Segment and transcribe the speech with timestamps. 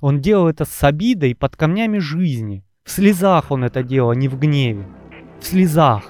[0.00, 2.62] Он делал это с обидой под камнями жизни.
[2.84, 4.86] В слезах он это делал, а не в гневе.
[5.40, 6.04] В слезах.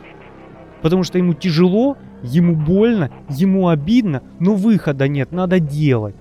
[0.82, 6.16] Потому что ему тяжело, ему больно, ему обидно, но выхода нет, надо делать.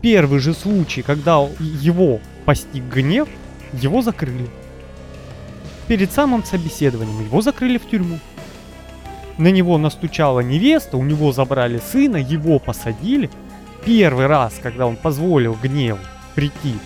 [0.00, 3.28] Первый же случай, когда его постиг гнев,
[3.72, 4.48] его закрыли.
[5.88, 8.18] Перед самым собеседованием его закрыли в тюрьму.
[9.38, 13.28] На него настучала невеста, у него забрали сына, его посадили.
[13.84, 15.98] Первый раз, когда он позволил гневу
[16.36, 16.78] прийти,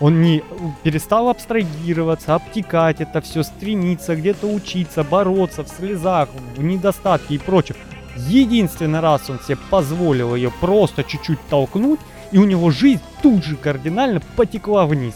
[0.00, 0.44] он не
[0.84, 7.74] перестал абстрагироваться, обтекать это все, стремиться где-то учиться, бороться в слезах, в недостатке и прочем.
[8.16, 12.00] Единственный раз он себе позволил ее просто чуть-чуть толкнуть,
[12.30, 15.14] и у него жизнь тут же кардинально потекла вниз.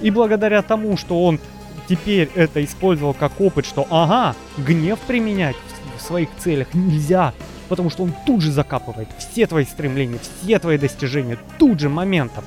[0.00, 1.40] И благодаря тому, что он
[1.88, 5.56] теперь это использовал как опыт, что ага, гнев применять
[5.96, 7.32] в своих целях нельзя,
[7.68, 12.44] потому что он тут же закапывает все твои стремления, все твои достижения, тут же моментом.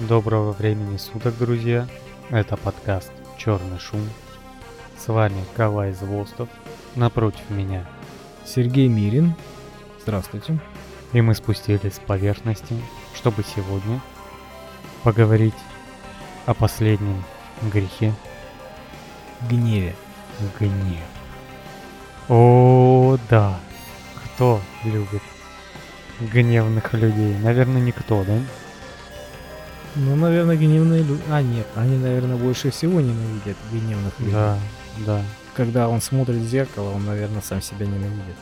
[0.00, 1.86] Доброго времени суток, друзья.
[2.30, 4.00] Это подкаст «Черный шум».
[4.98, 6.48] С вами Кавай Звостов.
[6.96, 7.86] Напротив меня
[8.44, 9.34] Сергей Мирин.
[10.02, 10.58] Здравствуйте.
[11.12, 12.74] И мы спустились с поверхности,
[13.14, 14.00] чтобы сегодня
[15.02, 15.54] поговорить
[16.46, 17.24] о последнем
[17.62, 18.14] грехе.
[19.48, 19.94] Гневе.
[20.58, 21.04] Гнев.
[22.28, 23.58] О, да.
[24.24, 25.22] Кто любит
[26.20, 27.36] гневных людей?
[27.38, 28.38] Наверное, никто, да?
[29.96, 31.22] Ну, наверное, гневные люди...
[31.30, 34.32] А, нет, они, наверное, больше всего ненавидят гневных людей.
[34.32, 34.58] Да,
[34.98, 35.22] да.
[35.54, 38.36] Когда он смотрит в зеркало, он, наверное, сам себя ненавидит.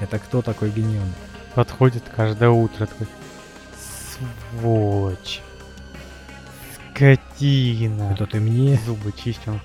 [0.00, 1.14] Это кто такой гневный?
[1.54, 3.06] Подходит каждое утро такой...
[4.60, 5.40] Сволочь.
[7.00, 8.12] Скотина.
[8.12, 8.78] Это ты мне?
[8.84, 9.58] Зубы чистил.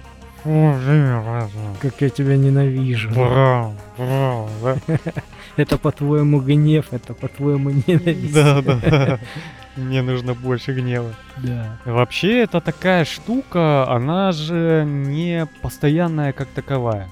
[0.43, 3.09] Как я тебя ненавижу.
[3.09, 4.97] Браво, браво, да?
[5.57, 8.33] Это по-твоему гнев, это по-твоему ненависть.
[8.33, 9.19] Да, да.
[9.75, 11.15] Мне нужно больше гнева.
[11.37, 11.79] Да.
[11.85, 17.09] Вообще, это такая штука, она же не постоянная как таковая.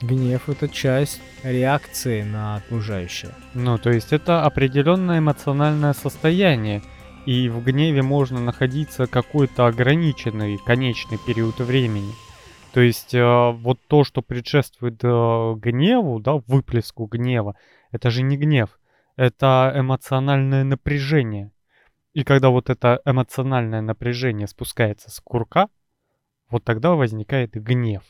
[0.00, 3.30] Гнев это часть реакции на окружающее.
[3.54, 6.82] Ну, то есть это определенное эмоциональное состояние.
[7.24, 12.12] И в гневе можно находиться какой-то ограниченный, конечный период времени.
[12.72, 17.54] То есть э, вот то, что предшествует э, гневу, да, выплеску гнева,
[17.92, 18.80] это же не гнев,
[19.16, 21.52] это эмоциональное напряжение.
[22.12, 25.68] И когда вот это эмоциональное напряжение спускается с курка,
[26.50, 28.02] вот тогда возникает гнев.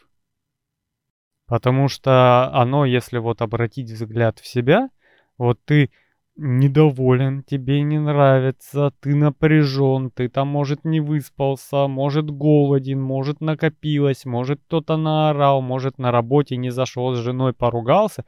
[1.46, 4.88] Потому что оно, если вот обратить взгляд в себя,
[5.36, 5.90] вот ты
[6.36, 14.24] недоволен, тебе не нравится, ты напряжен, ты там, может, не выспался, может, голоден, может, накопилось,
[14.24, 18.24] может, кто-то наорал, может, на работе не зашел, с женой поругался,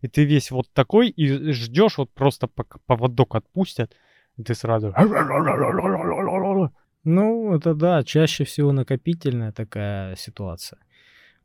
[0.00, 2.48] и ты весь вот такой и ждешь, вот просто
[2.86, 3.94] поводок отпустят,
[4.36, 4.92] и ты сразу...
[7.04, 10.78] Ну, это да, чаще всего накопительная такая ситуация.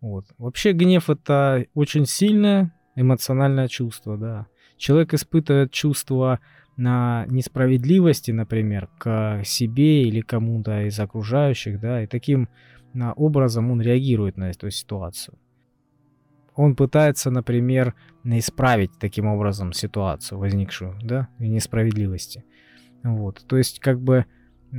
[0.02, 0.26] Вот.
[0.38, 4.48] Вообще гнев это очень сильное эмоциональное чувство, да.
[4.78, 6.40] Человек испытывает чувство
[6.78, 12.50] на несправедливости, например, к себе или кому-то из окружающих, да, и таким
[13.16, 15.38] образом он реагирует на эту ситуацию.
[16.56, 22.44] Он пытается, например, исправить таким образом ситуацию, возникшую, да, и несправедливости.
[23.04, 23.44] Вот.
[23.48, 24.26] То есть, как бы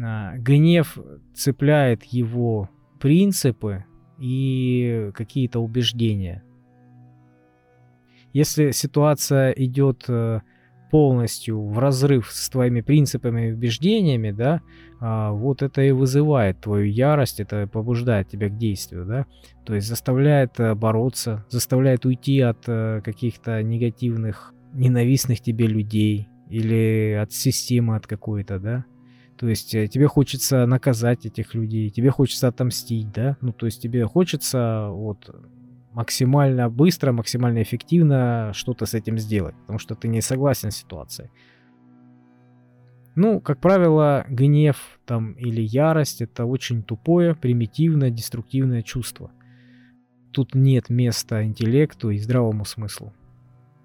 [0.03, 0.99] а, гнев
[1.35, 3.85] цепляет его принципы
[4.19, 6.43] и какие-то убеждения.
[8.35, 10.41] Если ситуация идет э,
[10.91, 14.61] полностью в разрыв с твоими принципами и убеждениями, да,
[15.01, 19.27] а, вот это и вызывает твою ярость, это побуждает тебя к действию, да,
[19.65, 27.19] то есть заставляет э, бороться, заставляет уйти от э, каких-то негативных, ненавистных тебе людей, или
[27.23, 28.85] от системы от какой-то, да.
[29.39, 33.37] То есть тебе хочется наказать этих людей, тебе хочется отомстить, да.
[33.41, 35.29] Ну, то есть тебе хочется вот
[35.95, 41.31] максимально быстро, максимально эффективно что-то с этим сделать, потому что ты не согласен с ситуацией.
[43.17, 49.31] Ну, как правило, гнев там или ярость это очень тупое, примитивное, деструктивное чувство.
[50.33, 53.13] Тут нет места интеллекту и здравому смыслу.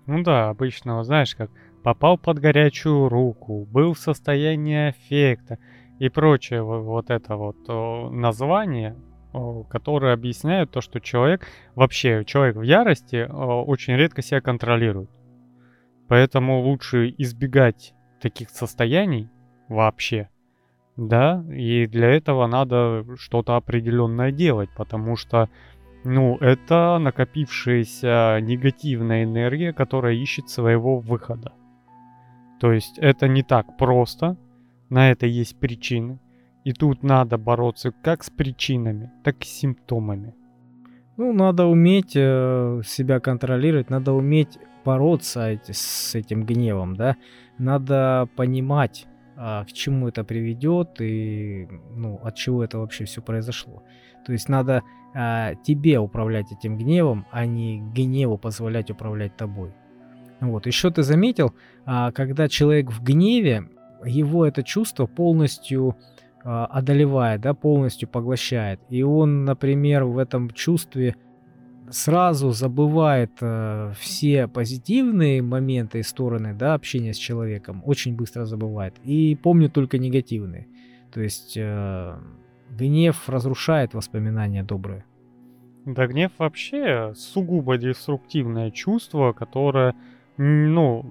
[0.08, 1.52] Ну да, обычно, знаешь, как
[1.84, 5.60] попал под горячую руку, был в состоянии аффекта
[6.00, 8.96] и прочее вот это вот название,
[9.70, 15.10] которое объясняет то, что человек, вообще человек в ярости очень редко себя контролирует.
[16.08, 19.30] Поэтому лучше избегать таких состояний
[19.68, 20.30] вообще.
[20.98, 25.48] Да, и для этого надо что-то определенное делать, потому что
[26.04, 31.52] Ну, это накопившаяся негативная энергия, которая ищет своего выхода.
[32.60, 34.38] То есть это не так просто,
[34.90, 36.20] на это есть причины.
[36.64, 40.36] И тут надо бороться как с причинами, так и с симптомами.
[41.18, 47.18] Ну, надо уметь э, себя контролировать, надо уметь бороться эти, с этим гневом, да.
[47.58, 53.84] Надо понимать, а, к чему это приведет и ну, от чего это вообще все произошло.
[54.26, 54.84] То есть надо
[55.14, 59.74] а, тебе управлять этим гневом, а не гневу позволять управлять тобой.
[60.40, 60.68] Вот.
[60.68, 61.54] Еще ты заметил,
[61.86, 63.70] а, когда человек в гневе,
[64.06, 65.98] его это чувство полностью
[66.44, 68.80] одолевает, да, полностью поглощает.
[68.90, 71.16] И он, например, в этом чувстве
[71.90, 78.96] сразу забывает э, все позитивные моменты и стороны да, общения с человеком, очень быстро забывает.
[79.04, 80.68] И помнит только негативные.
[81.12, 82.16] То есть э,
[82.70, 85.04] гнев разрушает воспоминания добрые.
[85.86, 89.96] Да, гнев вообще сугубо деструктивное чувство, которое,
[90.38, 91.06] ну,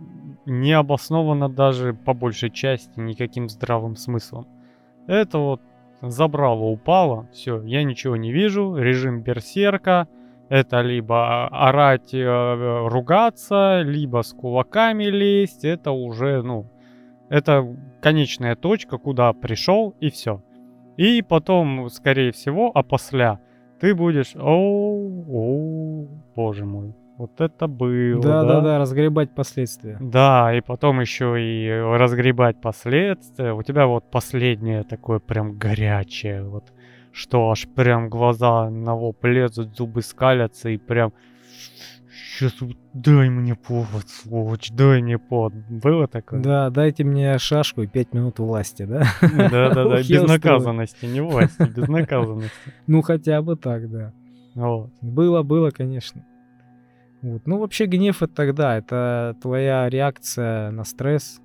[0.46, 4.46] не обосновано даже по большей части никаким здравым смыслом.
[5.08, 5.62] Это вот
[6.02, 10.06] забрало, упало, все, я ничего не вижу, режим берсерка,
[10.48, 16.70] это либо орать, э, ругаться, либо с кулаками лезть, это уже, ну,
[17.30, 17.66] это
[18.00, 20.42] конечная точка, куда пришел и все.
[20.98, 23.38] И потом, скорее всего, а после
[23.80, 26.06] ты будешь, о, о,
[26.36, 28.22] боже мой, вот это было.
[28.22, 29.98] Да, да, да, да, разгребать последствия.
[30.00, 33.52] Да, и потом еще и разгребать последствия.
[33.52, 36.72] У тебя вот последнее такое прям горячее, вот,
[37.12, 41.12] что аж прям глаза на лоб лезут, зубы скалятся и прям
[42.38, 42.54] Сейчас
[42.94, 45.54] дай мне повод, сволочь, дай мне повод.
[45.68, 46.40] Было такое?
[46.40, 49.02] Да, дайте мне шашку и пять минут власти, да?
[49.22, 52.54] Да-да-да, безнаказанности, не власти, безнаказанности.
[52.86, 54.12] Ну, хотя бы так, да.
[54.54, 54.90] Вот.
[55.00, 56.24] Было, было, конечно.
[57.22, 57.46] Вот.
[57.46, 61.40] Ну, вообще, гнев это тогда, это твоя реакция на стресс.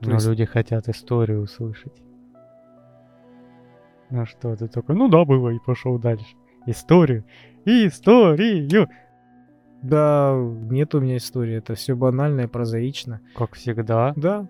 [0.00, 0.26] Но есть...
[0.26, 2.02] люди хотят историю услышать.
[4.10, 6.36] Ну что, ты такой, ну да, было, и пошел дальше.
[6.66, 7.24] Историю,
[7.64, 8.88] историю.
[9.82, 10.36] Да,
[10.70, 13.20] нет у меня истории, это все банально и прозаично.
[13.34, 14.12] Как всегда.
[14.14, 14.46] Да,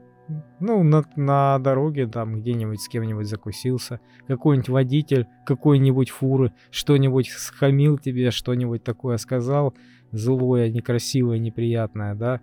[0.60, 7.98] ну, на, на дороге там где-нибудь с кем-нибудь закусился, какой-нибудь водитель какой-нибудь фуры что-нибудь схамил
[7.98, 9.74] тебе, что-нибудь такое сказал,
[10.12, 12.40] злое, некрасивое, неприятное, да,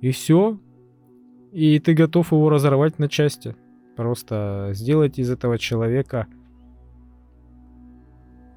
[0.00, 0.58] и все,
[1.52, 3.56] и ты готов его разорвать на части,
[3.96, 6.26] просто сделать из этого человека,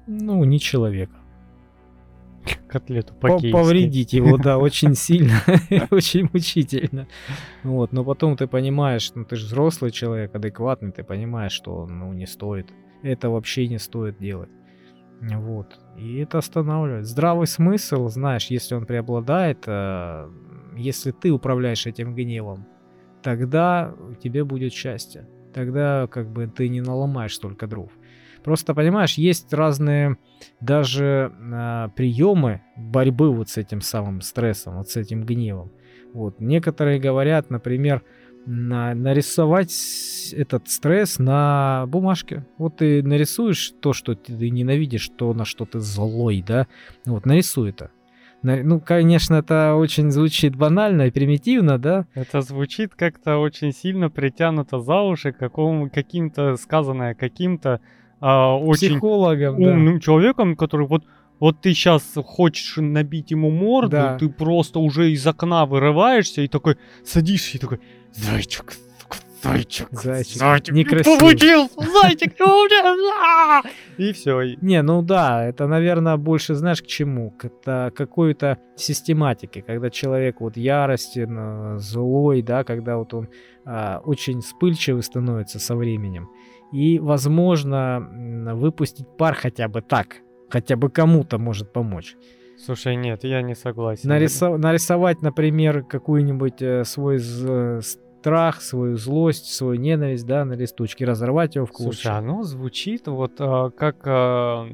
[0.06, 1.21] ну, не человека
[2.72, 5.42] котлету по Повредить его, да, очень сильно,
[5.90, 7.06] очень мучительно.
[7.62, 12.12] Вот, но потом ты понимаешь, ну ты же взрослый человек, адекватный, ты понимаешь, что, ну,
[12.12, 12.66] не стоит.
[13.02, 14.48] Это вообще не стоит делать.
[15.20, 15.78] Вот.
[15.96, 17.06] И это останавливает.
[17.06, 20.28] Здравый смысл, знаешь, если он преобладает, э,
[20.76, 22.66] если ты управляешь этим гневом,
[23.22, 25.28] тогда тебе будет счастье.
[25.54, 27.90] Тогда как бы ты не наломаешь столько дров.
[28.44, 30.16] Просто, понимаешь, есть разные
[30.60, 35.70] даже э, приемы борьбы вот с этим самым стрессом, вот с этим гневом.
[36.12, 36.40] Вот.
[36.40, 38.02] Некоторые говорят, например,
[38.46, 39.72] на, нарисовать
[40.32, 42.46] этот стресс на бумажке.
[42.58, 46.66] Вот ты нарисуешь то, что ты ненавидишь, то, на что ты злой, да?
[47.06, 47.90] Вот, нарисуй это.
[48.42, 52.06] Ну, конечно, это очень звучит банально и примитивно, да?
[52.14, 57.80] Это звучит как-то очень сильно притянуто за уши, каким-то сказанное каким-то
[58.22, 60.00] а, очень Психологом, умным да.
[60.00, 61.04] человеком, который вот
[61.40, 64.16] вот ты сейчас хочешь набить ему морду, да.
[64.16, 67.80] ты просто уже из окна вырываешься и такой садишься и такой
[68.12, 68.74] зайчик,
[69.42, 71.18] зайчик, зайчик, зайчик, некрасиво.
[71.18, 72.36] получился, зайчик,
[73.98, 74.54] и все.
[74.60, 77.32] Не, ну да, это, наверное, больше знаешь к чему?
[77.32, 83.28] К какой-то систематике, когда человек вот яростен, злой, да, когда вот он
[83.64, 86.28] а, очень вспыльчивый становится со временем
[86.72, 90.16] и, возможно, выпустить пар хотя бы так,
[90.48, 92.16] хотя бы кому-то может помочь.
[92.64, 94.10] Слушай, нет, я не согласен.
[94.10, 101.04] Нарисо- нарисовать, например, какую-нибудь э, свой з- страх, свою злость, свою ненависть, да, на листочке,
[101.04, 101.92] разорвать его в клочья.
[102.02, 104.68] Слушай, оно звучит вот а, как а,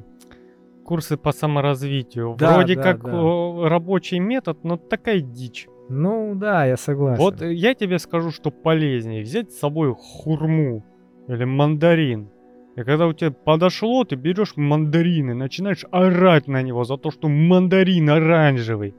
[0.85, 2.37] курсы по саморазвитию.
[2.39, 3.69] Да, Вроде да, как да.
[3.71, 5.67] рабочий метод, но такая дичь.
[5.89, 7.23] Ну да, я согласен.
[7.23, 10.85] Вот я тебе скажу, что полезнее взять с собой хурму
[11.29, 12.31] или мандарин.
[12.77, 17.11] И когда у тебя подошло, ты берешь мандарин и начинаешь орать на него за то,
[17.11, 18.95] что мандарин оранжевый.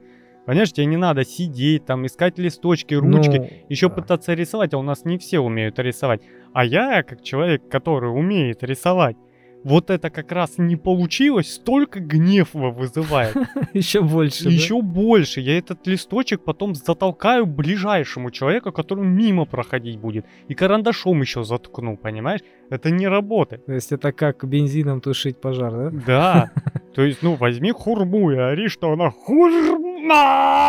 [0.46, 3.96] Понимаешь, тебе не надо сидеть, там, искать листочки, ручки, ну, еще да.
[3.96, 6.22] пытаться рисовать, а у нас не все умеют рисовать.
[6.54, 9.16] А я, как человек, который умеет рисовать,
[9.64, 13.36] вот это как раз не получилось, столько гнева вызывает.
[13.74, 14.46] Еще больше.
[14.46, 14.50] да?
[14.50, 15.42] Еще больше.
[15.42, 20.26] Я этот листочек потом затолкаю ближайшему человеку, который мимо проходить будет.
[20.48, 22.42] И карандашом еще заткну, понимаешь?
[22.70, 23.66] Это не работает.
[23.66, 25.92] То есть это как бензином тушить пожар, да?
[26.06, 26.52] Да.
[26.96, 30.60] То есть, ну, возьми хурму и ори, что она хурма!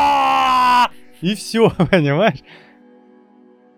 [1.21, 2.41] И все, понимаешь?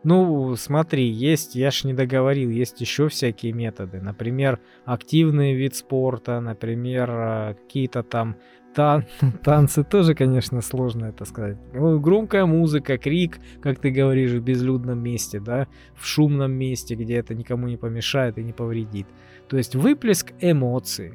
[0.05, 4.01] Ну, смотри, есть, я ж не договорил, есть еще всякие методы.
[4.01, 8.37] Например, активный вид спорта, например, э, какие-то там
[8.75, 9.05] тан-
[9.45, 11.57] танцы тоже, конечно, сложно это сказать.
[11.73, 17.17] Ну, громкая музыка, крик, как ты говоришь, в безлюдном месте, да, в шумном месте, где
[17.17, 19.07] это никому не помешает и не повредит.
[19.49, 21.15] То есть выплеск эмоций.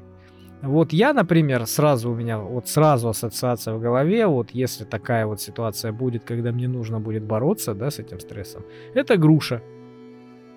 [0.61, 5.39] Вот я, например, сразу у меня, вот сразу ассоциация в голове, вот если такая вот
[5.39, 8.63] ситуация будет, когда мне нужно будет бороться, да, с этим стрессом,
[8.95, 9.61] это груша.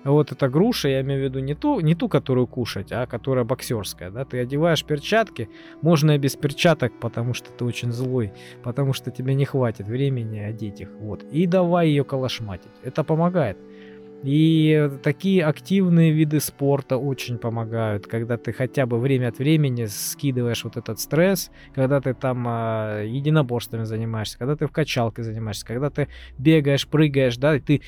[0.03, 3.45] Вот эта груша, я имею в виду не ту, не ту, которую кушать, а которая
[3.45, 5.47] боксерская, да, ты одеваешь перчатки,
[5.83, 10.39] можно и без перчаток, потому что ты очень злой, потому что тебе не хватит времени
[10.39, 13.59] одеть их, вот, и давай ее калашматить, это помогает.
[14.23, 20.63] И такие активные виды спорта очень помогают, когда ты хотя бы время от времени скидываешь
[20.63, 25.89] вот этот стресс, когда ты там а, единоборствами занимаешься, когда ты в качалке занимаешься, когда
[25.89, 27.81] ты бегаешь, прыгаешь, да, и ты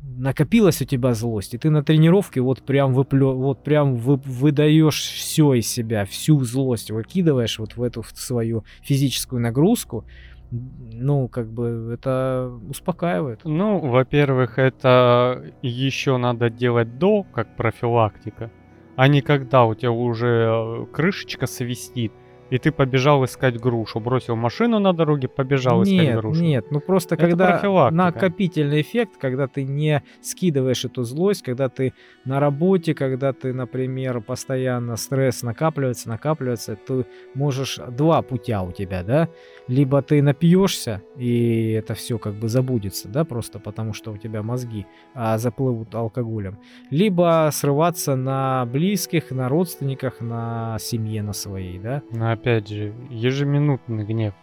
[0.00, 5.00] накопилась у тебя злость, и ты на тренировке вот прям выплё, вот прям вы, выдаешь
[5.00, 10.04] все из себя, всю злость выкидываешь вот в эту в свою физическую нагрузку,
[10.50, 13.40] ну, как бы это успокаивает.
[13.44, 18.50] Ну, во-первых, это еще надо делать до, как профилактика,
[18.96, 22.12] а не когда у тебя уже э, крышечка свистит,
[22.50, 26.42] и ты побежал искать грушу, бросил машину на дороге, побежал искать Нет, грушу.
[26.42, 31.94] нет, ну просто Это когда накопительный эффект, когда ты не скидываешь эту злость, когда ты
[32.24, 39.02] на работе, когда ты, например, постоянно стресс накапливается, накапливается, ты можешь два путя у тебя,
[39.02, 39.28] да,
[39.68, 44.42] либо ты напьешься и это все как бы забудется, да, просто потому что у тебя
[44.42, 46.58] мозги а, заплывут алкоголем,
[46.90, 52.02] либо срываться на близких, на родственниках, на семье на своей, да.
[52.10, 54.34] Но опять же, ежеминутный гнев.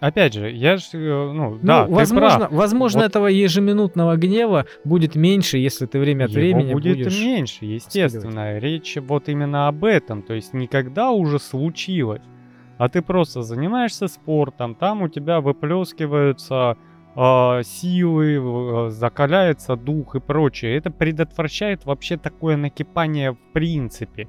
[0.00, 2.52] Опять же, я же, э, ну, да, ну, ты возможно, прав.
[2.52, 7.20] возможно Вот- этого ежеминутного гнева будет меньше, если ты время от Его времени будет будешь.
[7.20, 8.58] меньше, естественно.
[8.58, 10.22] Речь вот именно об этом.
[10.22, 12.22] То есть никогда уже случилось.
[12.78, 16.76] А ты просто занимаешься спортом, там у тебя выплескиваются
[17.14, 20.76] а, силы, а, закаляется дух и прочее.
[20.78, 24.28] Это предотвращает вообще такое накипание в принципе.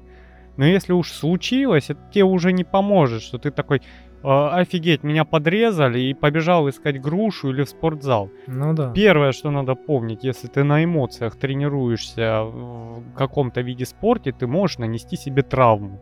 [0.56, 3.82] Но если уж случилось, это тебе уже не поможет, что ты такой,
[4.26, 8.30] «А, офигеть, меня подрезали и побежал искать грушу или в спортзал.
[8.46, 8.90] Ну да.
[8.92, 14.78] Первое, что надо помнить, если ты на эмоциях тренируешься в каком-то виде спорта, ты можешь
[14.78, 16.00] нанести себе травму.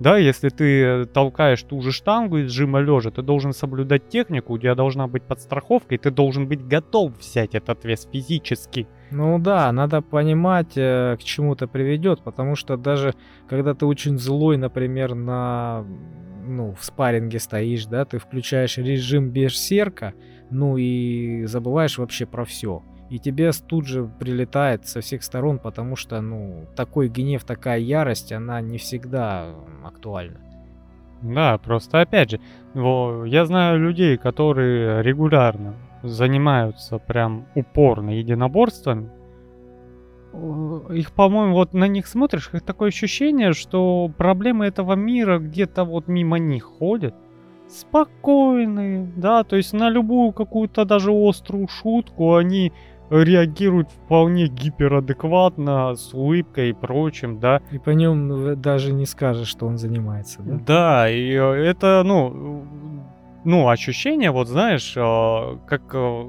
[0.00, 4.58] Да, если ты толкаешь ту же штангу из жима лежа, ты должен соблюдать технику, у
[4.58, 8.88] тебя должна быть подстраховка, и ты должен быть готов взять этот вес физически.
[9.10, 13.14] Ну да, надо понимать, э, к чему это приведет, потому что даже
[13.48, 15.84] когда ты очень злой, например, на
[16.46, 20.14] ну, в спарринге стоишь, да, ты включаешь режим берсерка,
[20.50, 22.82] ну и забываешь вообще про все.
[23.14, 28.32] И тебе тут же прилетает со всех сторон, потому что, ну, такой гнев, такая ярость,
[28.32, 29.54] она не всегда
[29.84, 30.40] актуальна.
[31.22, 32.40] Да, просто опять же,
[32.74, 39.08] я знаю людей, которые регулярно занимаются прям упорно единоборствами.
[40.32, 45.84] Э, Их, по-моему, вот на них смотришь, как такое ощущение, что проблемы этого мира где-то
[45.84, 47.14] вот мимо них ходят.
[47.68, 52.72] Спокойные, да, то есть на любую какую-то даже острую шутку они
[53.10, 57.60] реагируют вполне гиперадекватно, с улыбкой и прочим, да.
[57.70, 60.58] И по нем даже не скажешь, что он занимается, да?
[60.66, 62.66] Да, и э, это, ну,
[63.44, 66.24] ну, ощущение, вот знаешь, э, как э,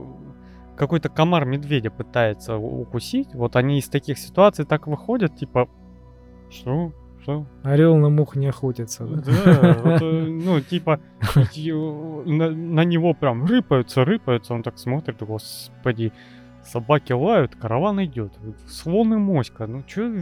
[0.76, 3.34] какой-то комар медведя пытается укусить.
[3.34, 5.70] Вот они из таких ситуаций так выходят, типа,
[6.50, 6.92] что?
[7.22, 7.48] Что?
[7.64, 9.24] Орел на мух не охотится, да?
[9.24, 11.00] Да, вот, ну, типа,
[11.36, 16.14] на него прям рыпаются, рыпаются, он так смотрит, господи,
[16.66, 18.34] собаки лают, караван идет,
[18.68, 20.14] слон и моська, ну чё,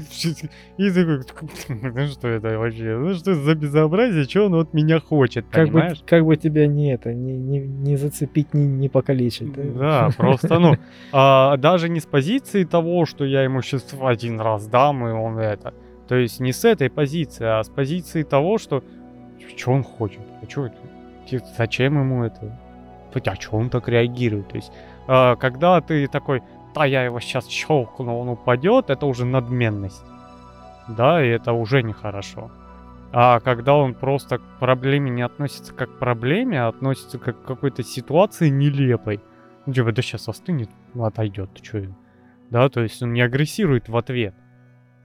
[0.78, 0.90] и
[1.24, 5.46] такой, ну что это вообще, ну что это за безобразие, что он от меня хочет,
[5.50, 6.04] Как бы, понимаешь?
[6.06, 9.54] как бы тебя не это, не, не, не зацепить, не, не покалечить.
[9.78, 10.76] Да, просто, ну,
[11.12, 15.40] а, даже не с позиции того, что я ему сейчас один раз дам, и он
[15.40, 15.74] это.
[16.08, 18.84] То есть не с этой позиции, а с позиции того, что
[19.58, 20.78] что он хочет, а чё это?
[21.58, 22.60] Зачем ему это?
[23.14, 24.50] А что он так реагирует?
[24.50, 24.72] То есть,
[25.08, 26.42] а, когда ты такой,
[26.76, 30.04] да, я его сейчас щелкну, он упадет, это уже надменность.
[30.88, 32.52] да, и это уже нехорошо.
[33.12, 37.46] А когда он просто к проблеме не относится как к проблеме, а относится как к
[37.46, 39.22] какой-то ситуации нелепой.
[39.66, 41.94] Ну, типа, да сейчас остынет, ну, отойдет, ты чё?
[42.50, 44.34] Да, то есть он не агрессирует в ответ.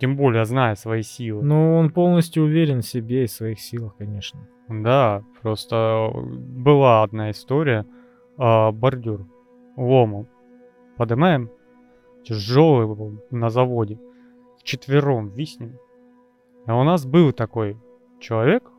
[0.01, 1.43] Тем более, зная свои силы.
[1.45, 4.41] Ну, он полностью уверен в себе и в своих силах, конечно.
[4.69, 7.85] Да, просто была одна история.
[8.39, 9.27] А, бордюр
[9.79, 10.27] ломом.
[10.97, 11.51] Поднимаем.
[12.25, 13.99] Тяжелый на заводе.
[14.63, 15.79] Четвером виснем.
[16.67, 17.77] А у нас был такой
[18.21, 18.71] человек.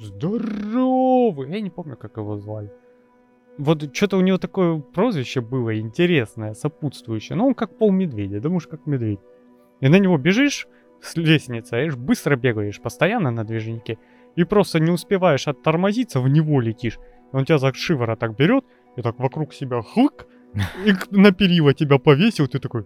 [0.00, 1.50] Здоровый.
[1.50, 2.72] Я не помню, как его звали.
[3.58, 7.36] Вот что-то у него такое прозвище было интересное, сопутствующее.
[7.36, 9.20] Ну, он как пол медведя, думаешь, как медведь.
[9.80, 10.66] И на него бежишь
[11.02, 13.98] с лестницы, а быстро бегаешь, постоянно на движнике.
[14.36, 16.98] И просто не успеваешь оттормозиться, в него летишь.
[17.32, 18.64] Он тебя за шиворот так берет,
[18.96, 20.26] и так вокруг себя хлык,
[20.84, 22.84] и на перила тебя повесил, ты такой,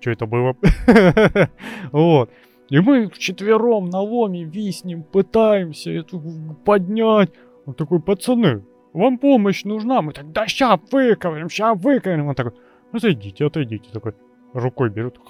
[0.00, 0.56] что это было?
[1.92, 2.30] Вот.
[2.68, 6.20] И мы вчетвером на ломе виснем, пытаемся это
[6.64, 7.30] поднять.
[7.64, 10.02] Он такой, пацаны, вам помощь нужна?
[10.02, 12.28] Мы так, да ща выковырим, ща выковырим.
[12.28, 12.52] Он такой,
[12.92, 13.90] ну зайдите, отойдите.
[13.92, 14.14] Такой,
[14.52, 15.20] рукой берут,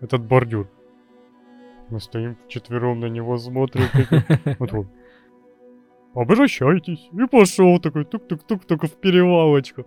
[0.00, 0.68] этот бордюр.
[1.90, 3.84] Мы стоим вчетвером на него смотрим.
[4.58, 4.86] Вот вот.
[6.18, 7.08] Обращайтесь.
[7.12, 9.86] И пошел такой, тук-тук-тук, только в перевалочку.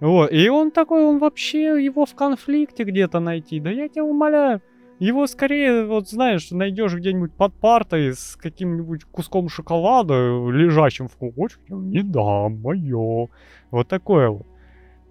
[0.00, 0.32] Вот.
[0.32, 3.60] И он такой, он вообще его в конфликте где-то найти.
[3.60, 4.62] Да я тебя умоляю.
[4.98, 11.62] Его скорее, вот знаешь, найдешь где-нибудь под партой с каким-нибудь куском шоколада, лежащим в клубочке.
[11.68, 13.28] Не дам, мое.
[13.70, 14.46] Вот такое вот.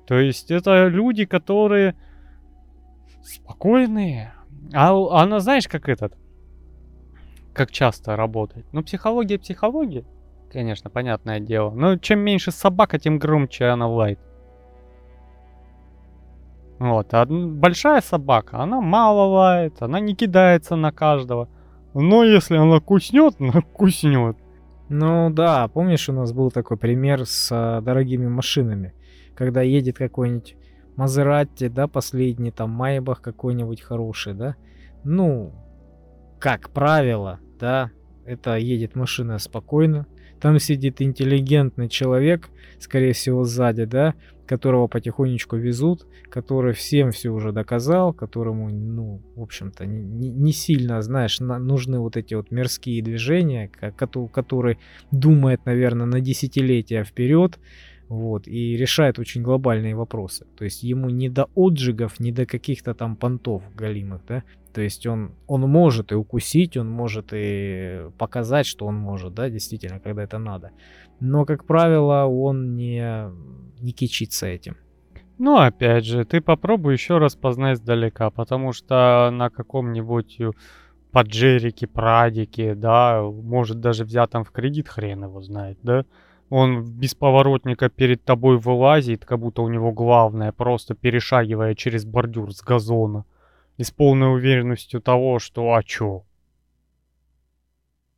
[0.08, 1.96] То есть это люди, которые
[3.22, 4.34] спокойные.
[4.74, 6.18] А она знаешь, как этот?
[7.54, 8.66] Как часто работает?
[8.72, 10.06] Ну, психология, психология.
[10.56, 11.72] Конечно, понятное дело.
[11.72, 14.20] Но чем меньше собака, тем громче она лает.
[16.80, 21.50] Вот, а большая собака, она мало лает, она не кидается на каждого.
[21.94, 24.38] Но если она куснет, она куснет.
[24.88, 28.94] Ну да, помнишь, у нас был такой пример с а, дорогими машинами,
[29.36, 30.56] когда едет какой-нибудь
[30.96, 34.56] Мазератти, да, последний, там, Майбах какой-нибудь хороший, да.
[35.04, 35.52] Ну,
[36.40, 37.92] как правило, да,
[38.26, 40.08] это едет машина спокойно,
[40.46, 44.14] там сидит интеллигентный человек, скорее всего, сзади, да,
[44.46, 51.02] которого потихонечку везут, который всем все уже доказал, которому, ну, в общем-то, не, не сильно,
[51.02, 54.78] знаешь, на, нужны вот эти вот мирские движения, который
[55.10, 57.58] думает, наверное, на десятилетия вперед,
[58.08, 60.46] вот, и решает очень глобальные вопросы.
[60.56, 64.44] То есть ему не до отжигов, не до каких-то там понтов галимых, да,
[64.76, 69.50] то есть он, он может и укусить, он может и показать, что он может, да,
[69.50, 70.72] действительно, когда это надо.
[71.22, 73.32] Но, как правило, он не,
[73.80, 74.76] не кичится этим.
[75.38, 80.42] Ну, опять же, ты попробуй еще раз познать сдалека, потому что на каком-нибудь
[81.14, 86.04] поджерике, прадике, да, может даже взятом в кредит, хрен его знает, да,
[86.50, 92.54] он без поворотника перед тобой вылазит, как будто у него главное, просто перешагивая через бордюр
[92.54, 93.24] с газона
[93.78, 96.24] и с полной уверенностью того, что а чё?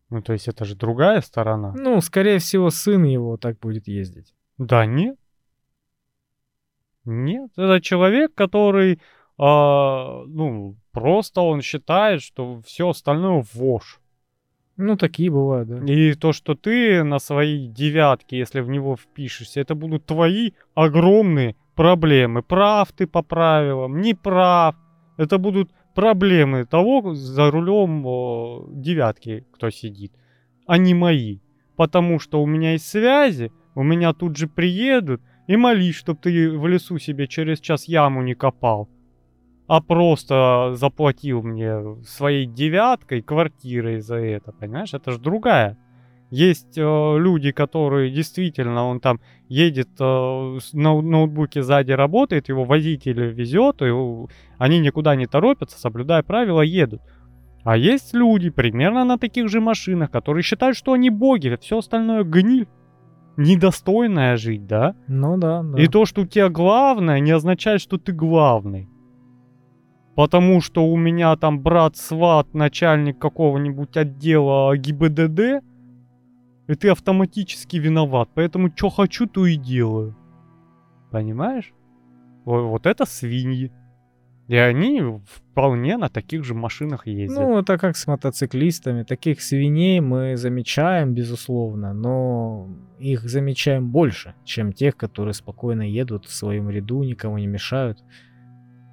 [0.09, 1.73] Ну, то есть это же другая сторона.
[1.75, 4.33] Ну, скорее всего, сын его так будет ездить.
[4.57, 5.17] Да нет.
[7.03, 8.99] Нет, это человек, который,
[9.37, 13.99] а, ну, просто он считает, что все остальное вошь.
[14.75, 15.91] Ну, такие бывают, да.
[15.91, 21.55] И то, что ты на своей девятке, если в него впишешься, это будут твои огромные
[21.75, 22.43] проблемы.
[22.43, 24.75] Прав ты по правилам, не прав.
[25.17, 30.13] Это будут проблемы того за рулем о, девятки, кто сидит,
[30.67, 31.39] а не мои.
[31.75, 36.51] Потому что у меня есть связи, у меня тут же приедут и молись, чтобы ты
[36.51, 38.89] в лесу себе через час яму не копал,
[39.67, 44.93] а просто заплатил мне своей девяткой квартирой за это, понимаешь?
[44.93, 45.77] Это же другая
[46.29, 53.31] есть э, люди, которые действительно, он там едет э, на ноутбуке сзади работает, его водитель
[53.31, 53.91] везет, и
[54.57, 57.01] они никуда не торопятся, соблюдая правила, едут.
[57.63, 62.23] А есть люди примерно на таких же машинах, которые считают, что они боги, все остальное
[62.23, 62.67] гниль.
[63.37, 64.95] Недостойная жить, да?
[65.07, 65.79] Ну да, да.
[65.79, 68.89] И то, что у тебя главное, не означает, что ты главный.
[70.15, 75.61] Потому что у меня там брат-сват, начальник какого-нибудь отдела ГИБДД,
[76.67, 78.29] и ты автоматически виноват.
[78.33, 80.15] Поэтому что хочу, то и делаю.
[81.11, 81.73] Понимаешь?
[82.45, 83.71] Вот это свиньи.
[84.47, 87.37] И они вполне на таких же машинах ездят.
[87.37, 89.03] Ну, это как с мотоциклистами.
[89.03, 96.33] Таких свиней мы замечаем, безусловно, но их замечаем больше, чем тех, которые спокойно едут в
[96.33, 97.99] своем ряду, никому не мешают.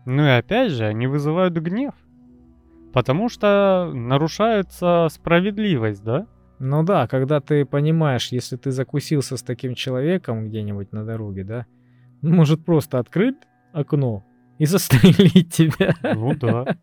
[0.07, 1.95] Ну и опять же, они вызывают гнев.
[2.93, 6.27] Потому что нарушается справедливость, да?
[6.67, 11.67] Ну да, когда ты понимаешь, если ты закусился с таким человеком где-нибудь на дороге, да,
[12.23, 13.37] может просто открыть
[13.75, 14.25] окно
[14.57, 15.95] и застрелить тебя.
[16.03, 16.79] Ну да.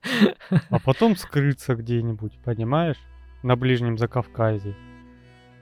[0.70, 3.00] А потом скрыться где-нибудь, понимаешь?
[3.42, 4.76] На Ближнем Закавказье.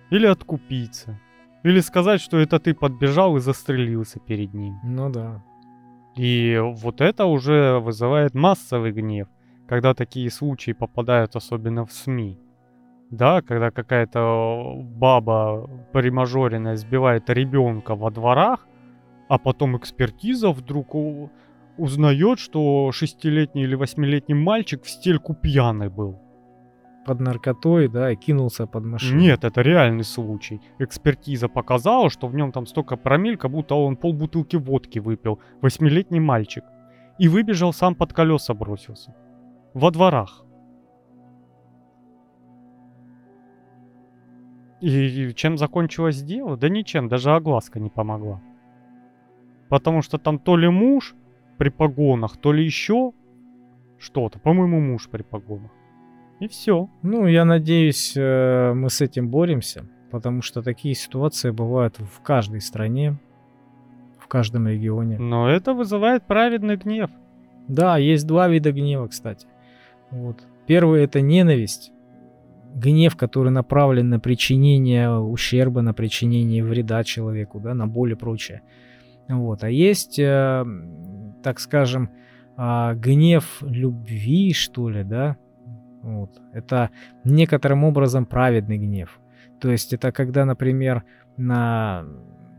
[0.10, 1.18] Или откупиться.
[1.64, 4.82] Или сказать, что это ты подбежал и застрелился перед ним.
[4.84, 5.42] Ну да.
[6.18, 9.30] И вот это уже вызывает массовый гнев,
[9.66, 12.38] когда такие случаи попадают особенно в СМИ.
[13.12, 18.68] Да, когда какая-то баба примажоренная сбивает ребенка во дворах,
[19.28, 20.96] а потом экспертиза вдруг
[21.78, 26.20] узнает, что шестилетний или восьмилетний мальчик в стельку пьяный был.
[27.06, 29.20] Под наркотой, да, и кинулся под машину.
[29.20, 30.62] Нет, это реальный случай.
[30.78, 35.40] Экспертиза показала, что в нем там столько промиль, как будто он полбутылки водки выпил.
[35.62, 36.64] Восьмилетний мальчик.
[37.18, 39.16] И выбежал сам под колеса бросился.
[39.74, 40.44] Во дворах.
[44.82, 46.56] И чем закончилось дело?
[46.56, 48.42] Да ничем, даже огласка не помогла.
[49.68, 51.16] Потому что там то ли муж
[51.58, 53.12] при погонах, то ли еще
[53.98, 54.40] что-то.
[54.40, 55.72] По-моему, муж при погонах.
[56.40, 56.90] И все.
[57.02, 62.62] Ну, я надеюсь, э, мы с этим боремся, потому что такие ситуации бывают в каждой
[62.62, 63.18] стране,
[64.18, 65.20] в каждом регионе.
[65.20, 67.10] Но это вызывает праведный гнев.
[67.68, 69.48] Да, есть два вида гнева, кстати.
[70.12, 70.42] Вот.
[70.66, 71.92] Первый это ненависть.
[72.76, 78.62] Гнев, который направлен на причинение ущерба, на причинение вреда человеку, да, на боль и прочее.
[79.28, 79.64] Вот.
[79.64, 80.66] А есть, э,
[81.44, 82.10] так скажем,
[82.58, 85.38] э, гнев любви, что ли, да,
[86.02, 86.32] вот.
[86.54, 86.90] Это
[87.24, 89.20] некоторым образом праведный гнев.
[89.60, 91.04] То есть это когда, например,
[91.38, 92.06] на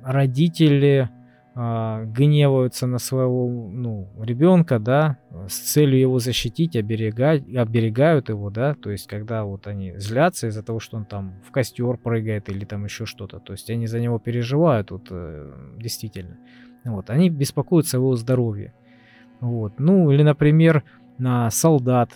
[0.03, 1.09] родители
[1.55, 8.75] э, гневаются на своего ну, ребенка, да, с целью его защитить, оберегать, оберегают его, да,
[8.75, 12.65] то есть когда вот они злятся из-за того, что он там в костер прыгает или
[12.65, 16.39] там еще что-то, то есть они за него переживают, вот, э, действительно.
[16.85, 18.73] Вот, они беспокоятся его здоровье.
[19.41, 19.79] Вот.
[19.79, 20.85] Ну, или, например,
[21.19, 22.13] на солдат,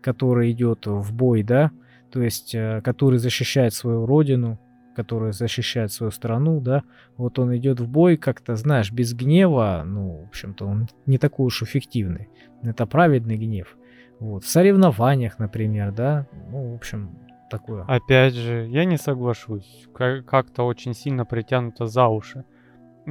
[0.00, 1.70] который идет в бой, да,
[2.10, 4.58] то есть э, который защищает свою родину,
[4.94, 6.82] который защищает свою страну, да,
[7.16, 11.46] вот он идет в бой как-то, знаешь, без гнева, ну, в общем-то, он не такой
[11.46, 12.28] уж эффективный.
[12.62, 13.76] Это праведный гнев.
[14.20, 14.44] Вот.
[14.44, 17.18] В соревнованиях, например, да, ну, в общем,
[17.50, 17.84] такое.
[17.84, 19.88] Опять же, я не соглашусь.
[19.94, 22.44] Как-то очень сильно притянуто за уши.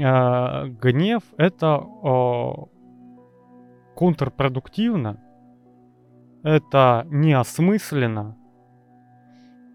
[0.02, 1.84] А, гнев это
[3.96, 5.20] контрпродуктивно
[6.44, 8.38] это неосмысленно,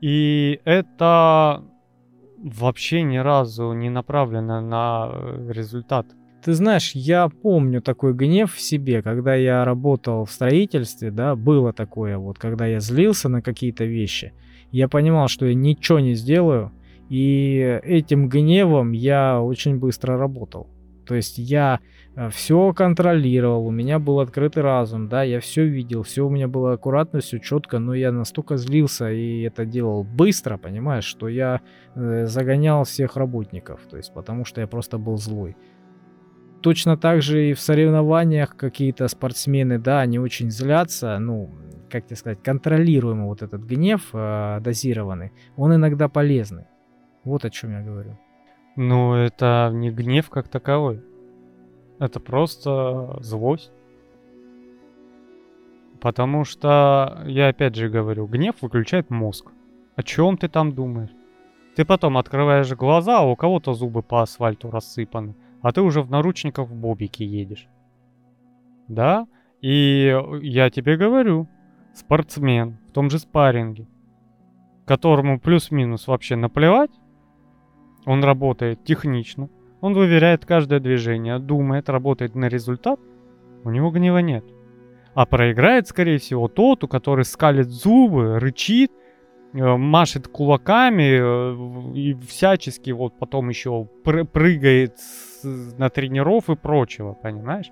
[0.00, 1.62] и это
[2.46, 6.06] вообще ни разу не направлено на э, результат.
[6.44, 11.72] Ты знаешь, я помню такой гнев в себе, когда я работал в строительстве, да, было
[11.72, 14.32] такое вот, когда я злился на какие-то вещи,
[14.70, 16.70] я понимал, что я ничего не сделаю,
[17.08, 20.68] и этим гневом я очень быстро работал.
[21.06, 21.80] То есть я
[22.16, 26.48] э, все контролировал, у меня был открытый разум, да, я все видел, все у меня
[26.48, 31.60] было аккуратно, все четко, но я настолько злился и это делал быстро, понимаешь, что я
[31.94, 35.56] э, загонял всех работников, то есть потому что я просто был злой.
[36.60, 41.54] Точно так же и в соревнованиях какие-то спортсмены, да, они очень злятся, ну,
[41.88, 46.64] как тебе сказать, контролируемый вот этот гнев э, дозированный, он иногда полезный.
[47.22, 48.18] Вот о чем я говорю.
[48.76, 51.02] Ну, это не гнев как таковой.
[51.98, 53.72] Это просто злость.
[56.00, 59.50] Потому что, я опять же говорю, гнев выключает мозг.
[59.96, 61.10] О чем ты там думаешь?
[61.74, 66.10] Ты потом открываешь глаза, а у кого-то зубы по асфальту рассыпаны, а ты уже в
[66.10, 67.68] наручниках в бобике едешь.
[68.88, 69.26] Да?
[69.62, 71.48] И я тебе говорю,
[71.94, 73.86] спортсмен в том же спарринге,
[74.84, 76.92] которому плюс-минус вообще наплевать,
[78.06, 82.98] он работает технично, он выверяет каждое движение, думает, работает на результат,
[83.64, 84.44] у него гнева нет.
[85.14, 88.92] А проиграет, скорее всего, тот, у который скалит зубы, рычит,
[89.54, 94.96] э, машет кулаками э, и всячески вот потом еще прыгает
[95.42, 97.70] на тренеров и прочего, понимаешь?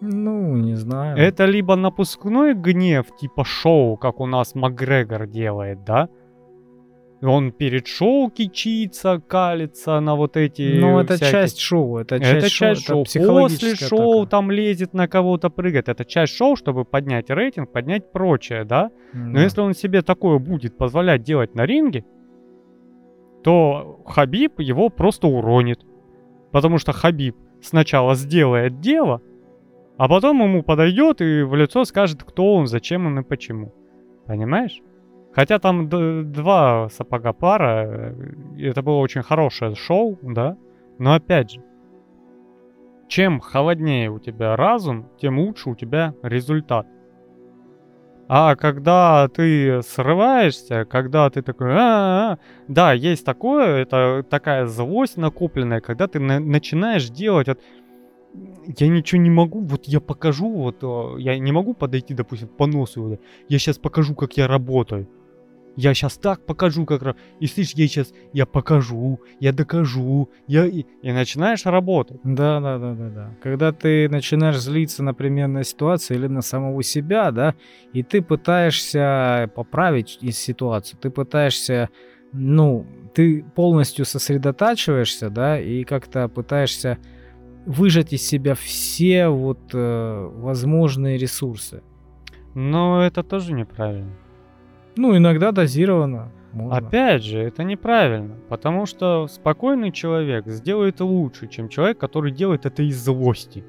[0.00, 1.16] Ну, не знаю.
[1.16, 6.08] Это либо напускной гнев, типа шоу, как у нас Макгрегор делает, да?
[7.22, 11.30] Он перед шоу кичится, калится на вот эти Ну, это всякие...
[11.32, 11.98] часть шоу.
[11.98, 12.68] Это часть это шоу.
[12.74, 13.02] Часть шоу.
[13.02, 14.30] Это После шоу атака.
[14.30, 15.88] там лезет на кого-то прыгает.
[15.88, 18.90] Это часть шоу, чтобы поднять рейтинг, поднять прочее, да?
[19.14, 19.18] Mm.
[19.18, 22.04] Но если он себе такое будет позволять делать на ринге,
[23.42, 25.80] то Хабиб его просто уронит.
[26.52, 29.22] Потому что Хабиб сначала сделает дело,
[29.96, 33.72] А потом ему подойдет и в лицо скажет, кто он, зачем он и почему.
[34.26, 34.82] Понимаешь?
[35.36, 35.90] Хотя там
[36.32, 40.56] два сапога пара, э, это было очень хорошее шоу, да?
[40.98, 41.62] Но опять же,
[43.06, 46.86] чем холоднее у тебя разум, тем лучше у тебя результат.
[48.28, 55.82] А когда ты срываешься, когда ты такой, а, да, есть такое, это такая злость накопленная,
[55.82, 57.60] когда ты на- начинаешь делать вот,
[58.78, 60.82] я ничего не могу, вот я покажу, вот
[61.20, 63.20] я не могу подойти, допустим, по носу, вот,
[63.50, 65.06] я сейчас покажу, как я работаю.
[65.76, 67.02] Я сейчас так покажу, как...
[67.02, 70.64] ра- И слышишь, я сейчас, я покажу, я докажу, я...
[70.66, 72.18] И, начинаешь работать.
[72.24, 73.36] Да, да, да, да, да.
[73.42, 77.54] Когда ты начинаешь злиться, например, на ситуацию или на самого себя, да,
[77.92, 81.90] и ты пытаешься поправить ситуацию, ты пытаешься,
[82.32, 86.98] ну, ты полностью сосредотачиваешься, да, и как-то пытаешься
[87.66, 91.82] выжать из себя все вот э, возможные ресурсы.
[92.54, 94.12] Но это тоже неправильно.
[94.96, 96.32] Ну, иногда дозированно.
[96.52, 96.76] Можно.
[96.76, 102.82] Опять же, это неправильно, потому что спокойный человек сделает лучше, чем человек, который делает это
[102.82, 103.62] из злости.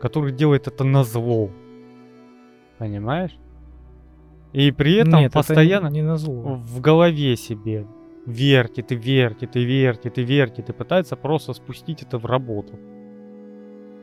[0.00, 1.50] Который делает это на зло.
[2.76, 3.38] Понимаешь?
[4.52, 6.56] И при этом Нет, это постоянно не, не на зло.
[6.56, 7.86] в голове себе
[8.26, 12.74] вертит и вертит и вертит и вертит и пытается просто спустить это в работу.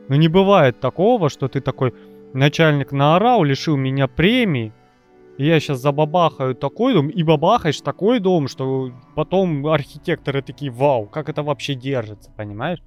[0.08, 1.94] Но не бывает такого, что ты такой
[2.32, 4.72] начальник наорал, лишил меня премии,
[5.38, 11.28] я сейчас забабахаю такой дом, и бабахаешь такой дом, что потом архитекторы такие, вау, как
[11.28, 12.82] это вообще держится, понимаешь?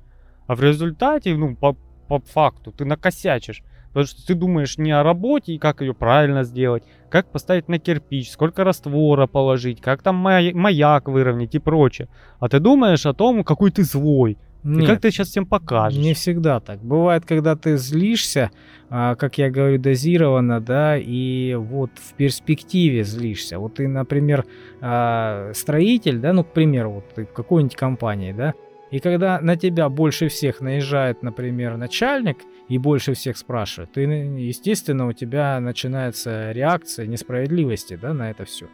[0.48, 1.76] А в результате, ну, по,
[2.08, 3.64] по факту, ты накосячишь.
[3.90, 7.80] Потому что ты думаешь не о работе и как ее правильно сделать, как поставить на
[7.80, 12.08] кирпич, сколько раствора положить, как там мая- маяк выровнять и прочее.
[12.40, 14.38] А ты думаешь о том, какой ты злой.
[14.64, 16.00] И Нет, как ты сейчас всем покажешь.
[16.00, 16.80] Не всегда так.
[16.84, 18.52] Бывает, когда ты злишься,
[18.90, 23.60] а, как я говорю, дозированно, да, и вот в перспективе злишься.
[23.60, 24.46] Вот ты, например,
[24.82, 28.54] а, строитель, да, ну, к примеру, вот ты в какой-нибудь компании, да,
[28.90, 32.38] и когда на тебя больше всех наезжает, например, начальник
[32.70, 38.68] и больше всех спрашивает, ты, естественно, у тебя начинается реакция несправедливости, да, на это все.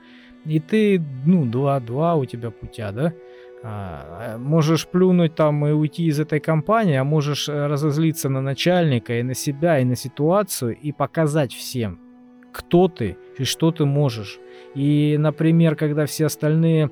[0.45, 3.13] И ты, ну, два-два у тебя путя, да,
[4.37, 9.23] можешь плюнуть там и уйти из этой компании, а можешь э, разозлиться на начальника и
[9.23, 11.99] на себя, и на ситуацию, и показать всем,
[12.51, 14.39] кто ты и что ты можешь.
[14.75, 16.89] И, например, когда все остальные а,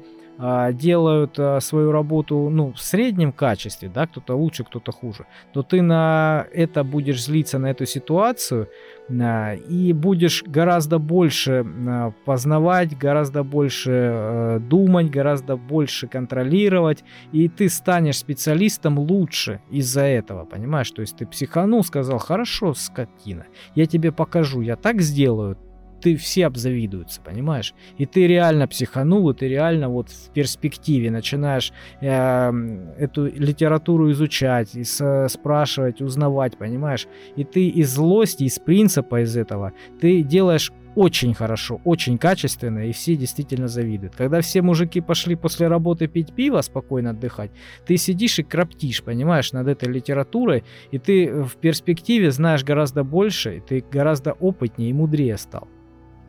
[0.74, 5.82] делают а, свою работу ну, в среднем качестве, да, кто-то лучше, кто-то хуже, то ты
[5.82, 8.68] на это будешь злиться, на эту ситуацию,
[9.10, 17.70] а, и будешь гораздо больше а, познавать, гораздо больше думать, гораздо больше контролировать, и ты
[17.70, 20.90] станешь специалистом лучше из-за этого, понимаешь?
[20.90, 25.58] То есть ты психанул, сказал, хорошо, скотина, я тебе покажу, я так сделаю,
[26.02, 27.74] ты все обзавидуются, понимаешь?
[27.98, 32.52] И ты реально психанул, и ты реально вот в перспективе начинаешь э,
[32.98, 37.08] эту литературу изучать, и спрашивать, узнавать, понимаешь?
[37.36, 42.92] И ты из злости, из принципа из этого, ты делаешь очень хорошо, очень качественно, и
[42.92, 44.16] все действительно завидуют.
[44.16, 47.52] Когда все мужики пошли после работы пить пиво, спокойно отдыхать,
[47.86, 53.58] ты сидишь и краптишь, понимаешь, над этой литературой, и ты в перспективе знаешь гораздо больше,
[53.58, 55.68] и ты гораздо опытнее и мудрее стал.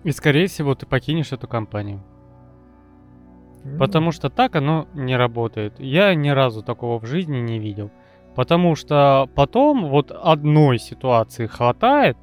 [0.04, 2.02] И скорее всего ты покинешь эту компанию.
[3.78, 5.78] Потому что так оно не работает.
[5.78, 7.90] Я ни разу такого в жизни не видел.
[8.34, 12.16] Потому что потом вот одной ситуации хватает,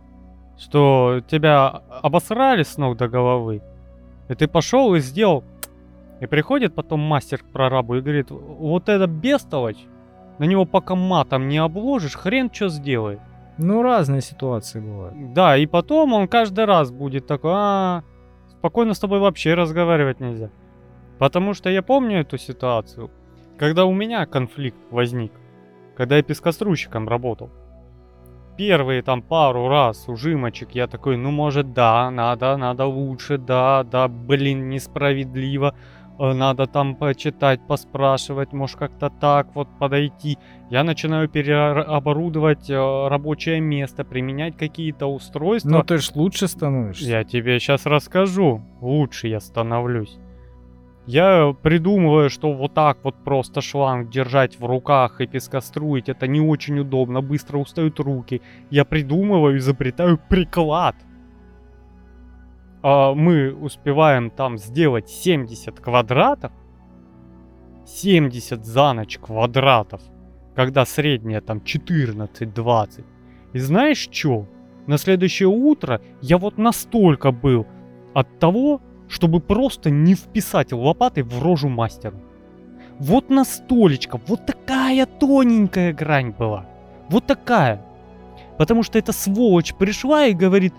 [0.57, 3.61] что тебя обосрали с ног до головы,
[4.27, 5.43] и ты пошел и сделал.
[6.19, 9.85] И приходит потом мастер к прорабу и говорит, вот это бестолочь,
[10.37, 13.21] на него пока матом не обложишь, хрен что сделает.
[13.61, 15.33] Ну, разные ситуации бывают.
[15.33, 18.03] Да, и потом он каждый раз будет такой, а,
[18.47, 20.49] спокойно с тобой вообще разговаривать нельзя.
[21.17, 23.11] Потому что я помню эту ситуацию,
[23.57, 25.33] когда у меня конфликт возник,
[25.97, 27.49] когда я пескоструйщиком работал.
[28.57, 34.07] Первые там пару раз ужимочек я такой, ну может да, надо, надо лучше, да, да,
[34.07, 35.75] блин, несправедливо.
[36.19, 40.37] Э, Надо там почитать, поспрашивать, может как-то так вот подойти.
[40.69, 45.69] Я начинаю переоборудовать э, рабочее место, применять какие-то устройства.
[45.69, 47.05] Но ты ж лучше становишься.
[47.05, 48.61] Я тебе сейчас расскажу.
[48.81, 50.19] Лучше я становлюсь.
[51.11, 56.39] Я придумываю, что вот так вот просто шланг держать в руках и пескоструить, это не
[56.39, 58.43] очень удобно, быстро устают руки.
[58.69, 60.95] Я придумываю, изобретаю приклад.
[62.81, 66.51] А мы успеваем там сделать 70 квадратов.
[67.85, 70.01] 70 за ночь квадратов.
[70.55, 73.05] Когда средняя там 14-20.
[73.53, 74.45] И знаешь что?
[74.87, 77.67] На следующее утро я вот настолько был
[78.13, 82.17] от того, чтобы просто не вписать лопатой в рожу мастеру.
[82.99, 86.65] Вот настолечко, вот такая тоненькая грань была.
[87.09, 87.81] Вот такая.
[88.57, 90.73] Потому что эта сволочь пришла и говорит,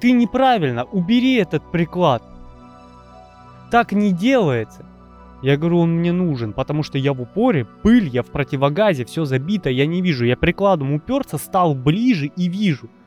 [0.00, 2.22] ты неправильно, убери этот приклад.
[3.70, 4.84] Так не делается.
[5.42, 9.24] Я говорю, он мне нужен, потому что я в упоре, пыль, я в противогазе, все
[9.24, 10.24] забито, я не вижу.
[10.24, 12.88] Я прикладом уперся, стал ближе и вижу–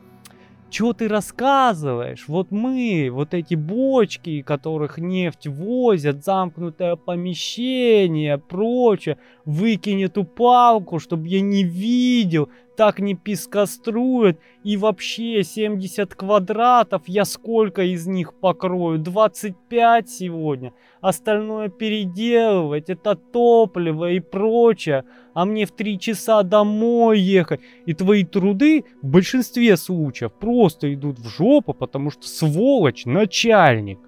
[0.70, 2.24] чего ты рассказываешь?
[2.28, 11.26] Вот мы, вот эти бочки, которых нефть возят, замкнутое помещение, прочее, выкинь эту палку, чтобы
[11.28, 19.00] я не видел, так не пескострует, и вообще 70 квадратов, я сколько из них покрою?
[19.00, 20.72] 25 сегодня.
[21.00, 25.02] Остальное переделывать, это топливо и прочее.
[25.34, 27.60] А мне в 3 часа домой ехать.
[27.84, 33.98] И твои труды в большинстве случаев просто идут в жопу, потому что сволочь начальник.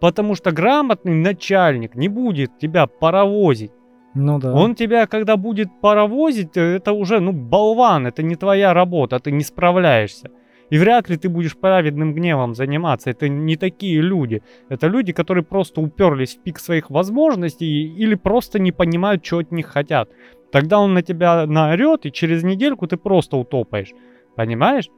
[0.00, 3.72] Потому что грамотный начальник не будет тебя паровозить.
[4.16, 4.54] Ну да.
[4.54, 9.30] Он тебя, когда будет паровозить, э, это уже, ну, болван, это не твоя работа, ты
[9.30, 10.30] не справляешься.
[10.70, 13.10] И вряд ли ты будешь праведным гневом заниматься.
[13.10, 14.42] Это не такие люди.
[14.68, 19.52] Это люди, которые просто уперлись в пик своих возможностей или просто не понимают, что от
[19.52, 20.08] них хотят.
[20.50, 23.92] Тогда он на тебя наорет, и через недельку ты просто утопаешь.
[24.34, 24.88] Понимаешь?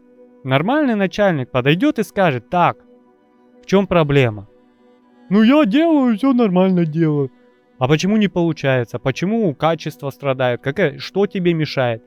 [0.45, 2.79] Нормальный начальник подойдет и скажет, так,
[3.63, 4.49] в чем проблема?
[5.29, 7.31] Ну я делаю, все нормально делаю.
[7.79, 8.99] А почему не получается?
[8.99, 10.61] Почему качество страдает?
[10.61, 12.03] Какая, что тебе мешает?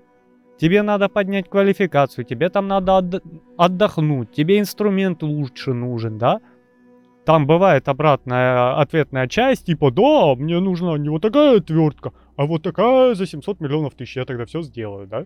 [0.57, 3.23] Тебе надо поднять квалификацию, тебе там надо отд-
[3.57, 6.39] отдохнуть, тебе инструмент лучше нужен, да?
[7.25, 12.61] Там бывает обратная ответная часть, типа, да, мне нужна не вот такая отвертка, а вот
[12.61, 15.25] такая за 700 миллионов тысяч, я тогда все сделаю, да?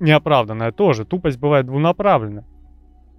[0.00, 2.44] Неоправданная тоже, тупость бывает двунаправленная.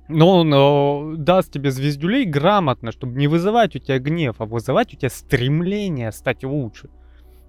[0.08, 4.94] Но он э, даст тебе звездюлей грамотно, чтобы не вызывать у тебя гнев, а вызывать
[4.94, 6.89] у тебя стремление стать лучше.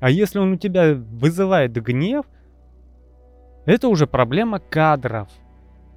[0.00, 2.24] А если он у тебя вызывает гнев,
[3.66, 5.28] это уже проблема кадров.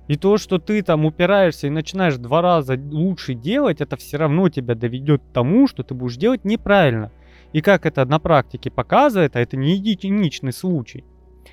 [0.08, 4.50] И то, что ты там упираешься и начинаешь два раза лучше делать, это все равно
[4.50, 7.12] тебя доведет к тому, что ты будешь делать неправильно.
[7.54, 11.04] И как это на практике показывает, а это не единичный случай.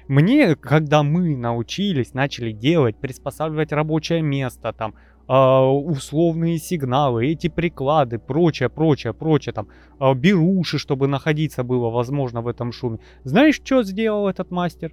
[0.09, 4.95] Мне, когда мы научились, начали делать, приспосабливать рабочее место, там,
[5.29, 12.41] э, условные сигналы, эти приклады, прочее, прочее, прочее, там, э, беруши, чтобы находиться было возможно
[12.41, 12.99] в этом шуме.
[13.25, 14.93] Знаешь, что сделал этот мастер?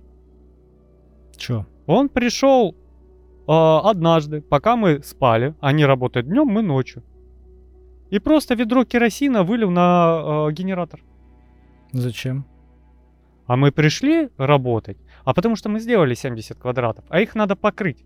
[1.37, 1.65] Чё?
[1.85, 7.03] Он пришел э, однажды, пока мы спали, они работают днем, мы ночью.
[8.09, 11.01] И просто ведро керосина вылил на э, генератор.
[11.91, 12.45] Зачем?
[13.45, 18.03] А мы пришли работать, а потому что мы сделали 70 квадратов, а их надо покрыть.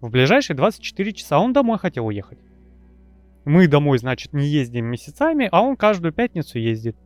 [0.00, 2.38] В ближайшие 24 часа он домой хотел уехать.
[3.44, 6.96] Мы домой, значит, не ездим месяцами, а он каждую пятницу ездит.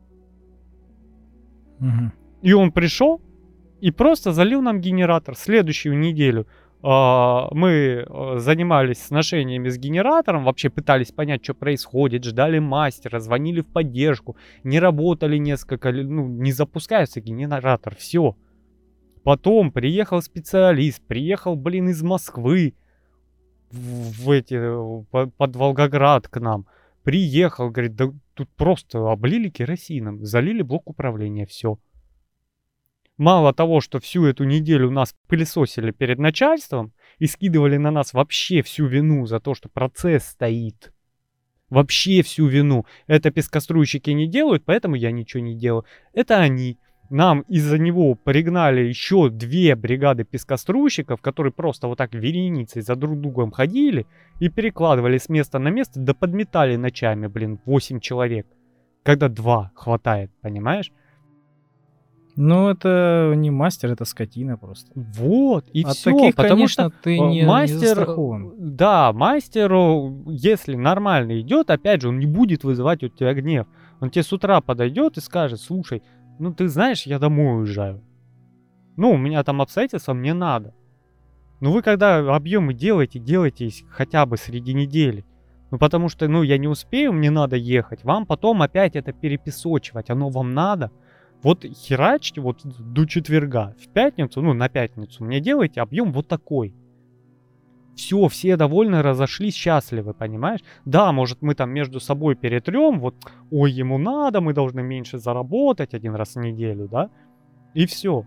[1.81, 2.13] Угу.
[2.43, 3.21] И он пришел
[3.81, 6.47] и просто залил нам генератор следующую неделю.
[6.83, 13.63] А, мы а, занимались сношениями с генератором, вообще пытались понять, что происходит, ждали мастера, звонили
[13.63, 18.37] в поддержку, не работали несколько, ну, не запускается генератор, все.
[19.25, 22.75] Потом приехал специалист, приехал, блин, из Москвы
[23.71, 24.61] в, в эти,
[25.11, 26.67] под Волгоград к нам.
[27.03, 31.79] Приехал, говорит, да тут просто облили керосином, залили блок управления, все.
[33.17, 38.63] Мало того, что всю эту неделю нас пылесосили перед начальством и скидывали на нас вообще
[38.63, 40.93] всю вину за то, что процесс стоит.
[41.71, 42.85] Вообще всю вину.
[43.07, 45.85] Это пескоструйщики не делают, поэтому я ничего не делаю.
[46.13, 46.79] Это они.
[47.11, 53.21] Нам из-за него пригнали еще две бригады пескоструйщиков, которые просто вот так вереницей за друг
[53.21, 54.07] другом ходили
[54.41, 58.47] и перекладывали с места на место, да подметали ночами, блин, 8 человек.
[59.03, 60.93] Когда два хватает, понимаешь?
[62.37, 64.91] Ну, это не мастер, это скотина просто.
[64.95, 66.11] Вот, и От все.
[66.11, 68.55] таких, потому конечно, что ты э, не, не мастер, застрахован.
[68.59, 73.67] да, мастеру, если нормально идет, опять же, он не будет вызывать у тебя гнев.
[74.01, 76.03] Он тебе с утра подойдет и скажет, слушай,
[76.39, 78.03] ну ты знаешь, я домой уезжаю.
[78.97, 80.75] Ну, у меня там обстоятельства, мне надо.
[81.61, 85.25] Ну вы когда объемы делаете, делайте хотя бы среди недели.
[85.71, 88.05] Ну потому что, ну я не успею, мне надо ехать.
[88.05, 90.91] Вам потом опять это перепесочивать, оно вам надо.
[91.43, 93.75] Вот херачьте вот до четверга.
[93.81, 96.75] В пятницу, ну на пятницу мне делайте объем вот такой.
[97.97, 100.61] Все, все довольны, разошлись, счастливы, понимаешь?
[100.85, 103.15] Да, может мы там между собой перетрем, вот,
[103.51, 107.11] ой, ему надо, мы должны меньше заработать один раз в неделю, да?
[107.75, 108.25] И все.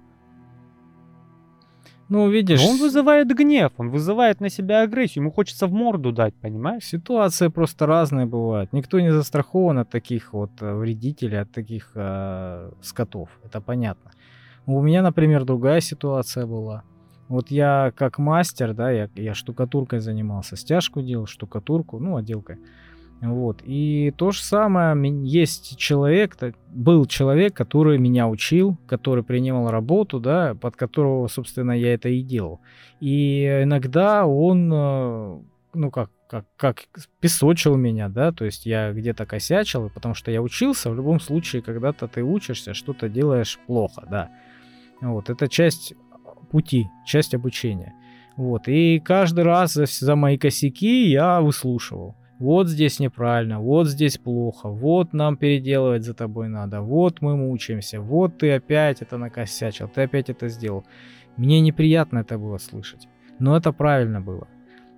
[2.10, 6.14] Ну, видишь, Но он вызывает гнев, он вызывает на себя агрессию, ему хочется в морду
[6.14, 6.86] дать, понимаешь?
[6.86, 8.72] ситуации просто разные бывают.
[8.72, 13.30] Никто не застрахован от таких вот э, вредителей, от таких э, скотов.
[13.44, 14.12] Это понятно.
[14.66, 16.84] У меня, например, другая ситуация была.
[17.28, 22.58] Вот я как мастер, да, я, я штукатуркой занимался, стяжку делал, штукатурку, ну, отделкой.
[23.22, 23.62] Вот.
[23.66, 26.38] И то же самое, есть человек,
[26.70, 32.22] был человек, который меня учил, который принимал работу, да, под которого, собственно, я это и
[32.22, 32.62] делал.
[33.00, 35.40] И иногда он, э,
[35.74, 36.86] ну как, как, как
[37.20, 41.64] песочил меня, да, то есть я где-то косячил, потому что я учился, в любом случае,
[41.64, 44.30] когда-то ты учишься, что-то делаешь плохо, да.
[45.02, 45.94] Вот, это часть
[46.50, 47.94] пути, часть обучения.
[48.36, 54.18] Вот, и каждый раз за, за мои косяки я выслушивал вот здесь неправильно, вот здесь
[54.18, 59.88] плохо, вот нам переделывать за тобой надо, вот мы мучаемся, вот ты опять это накосячил,
[59.88, 60.86] ты опять это сделал.
[61.36, 63.08] Мне неприятно это было слышать,
[63.40, 64.48] но это правильно было.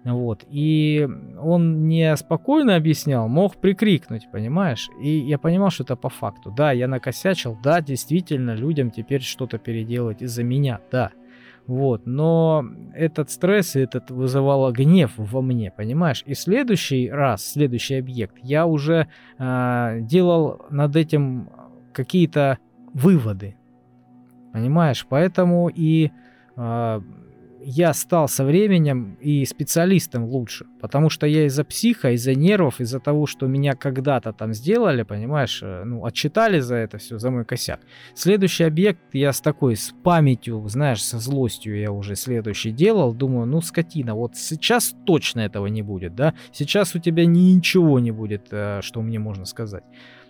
[0.05, 0.45] Вот.
[0.49, 1.07] И
[1.41, 4.89] он не спокойно объяснял, мог прикрикнуть, понимаешь?
[5.01, 6.51] И я понимал, что это по факту.
[6.51, 11.11] Да, я накосячил, да, действительно, людям теперь что-то переделать из-за меня, да.
[11.69, 12.65] Вот, но
[12.95, 16.23] этот стресс и этот вызывало гнев во мне, понимаешь?
[16.25, 19.07] И следующий раз, следующий объект, я уже
[19.37, 21.47] э, делал над этим
[21.93, 22.57] какие-то
[22.95, 23.55] выводы,
[24.51, 25.05] понимаешь?
[25.07, 26.09] Поэтому и
[26.57, 27.01] э,
[27.61, 32.99] я стал со временем и специалистом лучше, потому что я из-за психа, из-за нервов, из-за
[32.99, 37.45] того, что меня когда-то там сделали, понимаешь, э, ну, отчитали за это все, за мой
[37.45, 37.79] косяк.
[38.13, 43.45] Следующий объект я с такой, с памятью, знаешь, со злостью я уже следующий делал, думаю,
[43.45, 48.47] ну, скотина, вот сейчас точно этого не будет, да, сейчас у тебя ничего не будет,
[48.51, 49.83] э, что мне можно сказать.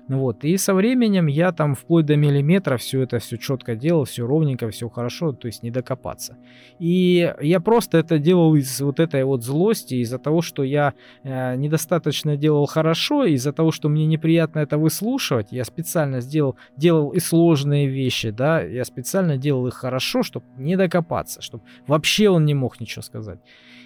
[0.10, 4.06] Ну вот, и со временем я там вплоть до миллиметра все это все четко делал,
[4.06, 6.36] все ровненько, все хорошо, то есть не докопаться.
[6.80, 11.56] И я просто это делал из вот этой вот злости, из-за того, что я э,
[11.58, 17.20] недостаточно делал хорошо, из-за того, что мне неприятно это выслушивать, я специально сделал, делал и
[17.20, 22.56] сложные вещи, да, я специально делал их хорошо, чтобы не докопаться, чтобы вообще он не
[22.56, 23.38] мог ничего сказать.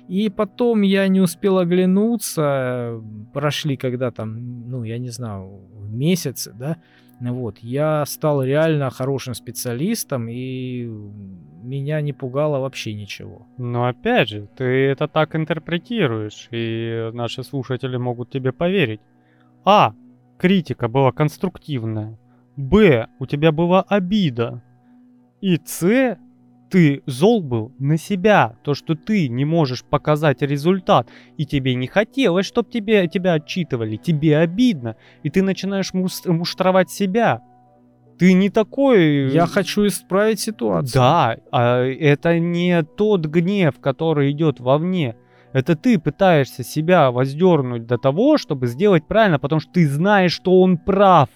[0.07, 3.01] И потом я не успел оглянуться,
[3.33, 6.77] прошли когда там, ну, я не знаю, месяцы, да,
[7.31, 10.85] вот, я стал реально хорошим специалистом, и
[11.63, 13.47] меня не пугало вообще ничего.
[13.57, 19.01] Но опять же, ты это так интерпретируешь, и наши слушатели могут тебе поверить.
[19.63, 19.93] А.
[20.37, 22.19] Критика была конструктивная.
[22.57, 23.07] Б.
[23.19, 24.61] У тебя была обида.
[25.39, 26.17] И С
[26.73, 31.07] ты зол был на себя, то, что ты не можешь показать результат,
[31.37, 37.41] и тебе не хотелось, чтобы тебе, тебя отчитывали, тебе обидно, и ты начинаешь муштровать себя.
[38.17, 39.29] Ты не такой...
[39.29, 40.93] Я хочу исправить ситуацию.
[40.95, 45.15] Да, а это не тот гнев, который идет вовне.
[45.51, 50.59] Это ты пытаешься себя воздернуть до того, чтобы сделать правильно, потому что ты знаешь, что
[50.59, 51.29] он прав.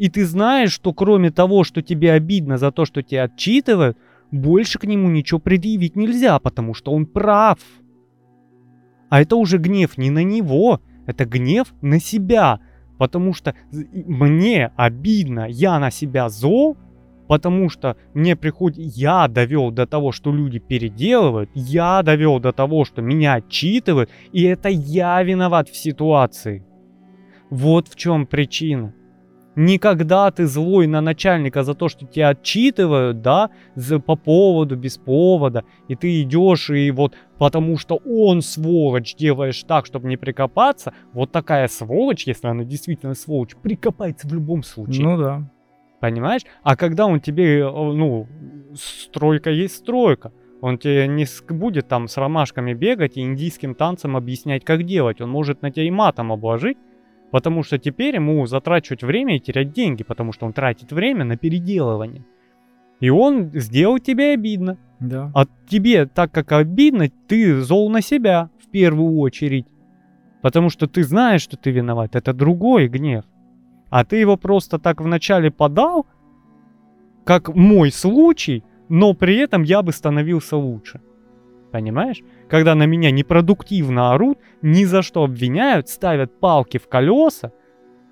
[0.00, 3.98] И ты знаешь, что кроме того, что тебе обидно за то, что тебя отчитывают,
[4.30, 7.58] больше к нему ничего предъявить нельзя, потому что он прав.
[9.10, 12.60] А это уже гнев не на него, это гнев на себя.
[12.96, 16.78] Потому что мне обидно, я на себя зол,
[17.28, 22.86] потому что мне приходит, я довел до того, что люди переделывают, я довел до того,
[22.86, 26.64] что меня отчитывают, и это я виноват в ситуации.
[27.50, 28.94] Вот в чем причина.
[29.56, 34.96] Никогда ты злой на начальника за то, что тебя отчитывают, да, за, по поводу, без
[34.96, 40.92] повода, и ты идешь и вот потому что он сволочь делаешь так, чтобы не прикопаться,
[41.12, 45.04] вот такая сволочь, если она действительно сволочь, прикопается в любом случае.
[45.04, 45.50] Ну да.
[46.00, 46.42] Понимаешь?
[46.62, 48.26] А когда он тебе, э, ну,
[48.74, 54.64] стройка есть стройка, он тебе не будет там с ромашками бегать и индийским танцем объяснять,
[54.64, 55.20] как делать.
[55.20, 56.78] Он может на тебя и матом обложить,
[57.30, 61.36] Потому что теперь ему затрачивать время и терять деньги, потому что он тратит время на
[61.36, 62.24] переделывание.
[62.98, 64.78] И он сделал тебе обидно.
[64.98, 65.30] Да.
[65.34, 69.66] А тебе, так как обидно, ты зол на себя в первую очередь.
[70.42, 72.16] Потому что ты знаешь, что ты виноват.
[72.16, 73.24] Это другой гнев.
[73.90, 76.06] А ты его просто так вначале подал,
[77.24, 81.00] как мой случай, но при этом я бы становился лучше.
[81.70, 82.22] Понимаешь?
[82.48, 87.52] Когда на меня непродуктивно орут, ни за что обвиняют, ставят палки в колеса.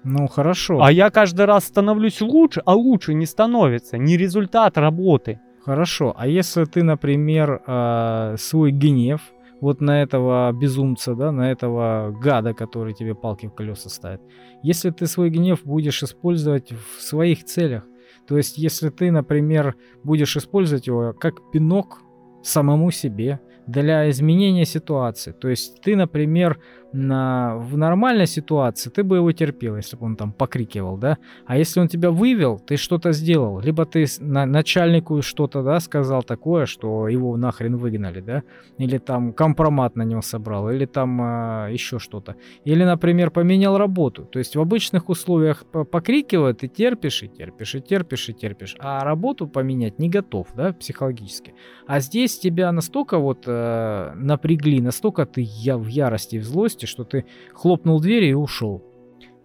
[0.05, 0.81] Ну хорошо.
[0.83, 3.99] А я каждый раз становлюсь лучше, а лучше не становится.
[3.99, 5.41] Не результат работы.
[5.65, 6.15] Хорошо.
[6.17, 9.21] А если ты, например, э, свой гнев
[9.61, 14.21] вот на этого безумца, да, на этого гада, который тебе палки в колеса ставит,
[14.63, 17.85] если ты свой гнев будешь использовать в своих целях,
[18.29, 22.03] То есть, если ты, например, будешь использовать его как пинок
[22.43, 25.33] самому себе, для изменения ситуации.
[25.33, 26.59] То есть ты, например,
[26.93, 31.59] на, в нормальной ситуации ты бы его терпел, если бы он там покрикивал, да, а
[31.59, 36.66] если он тебя вывел, ты что-то сделал, либо ты на, начальнику что-то, да, сказал такое,
[36.66, 38.43] что его нахрен выгнали, да,
[38.78, 44.24] или там компромат на него собрал, или там э, еще что-то, или, например, поменял работу,
[44.24, 49.05] то есть в обычных условиях покрикивают, ты терпишь и терпишь и терпишь и терпишь, а
[49.05, 51.55] работу поменять не готов, да, психологически,
[51.86, 57.05] а здесь тебя настолько вот э, напрягли, настолько ты я в ярости, в злости, что
[57.05, 58.83] ты хлопнул дверь и ушел.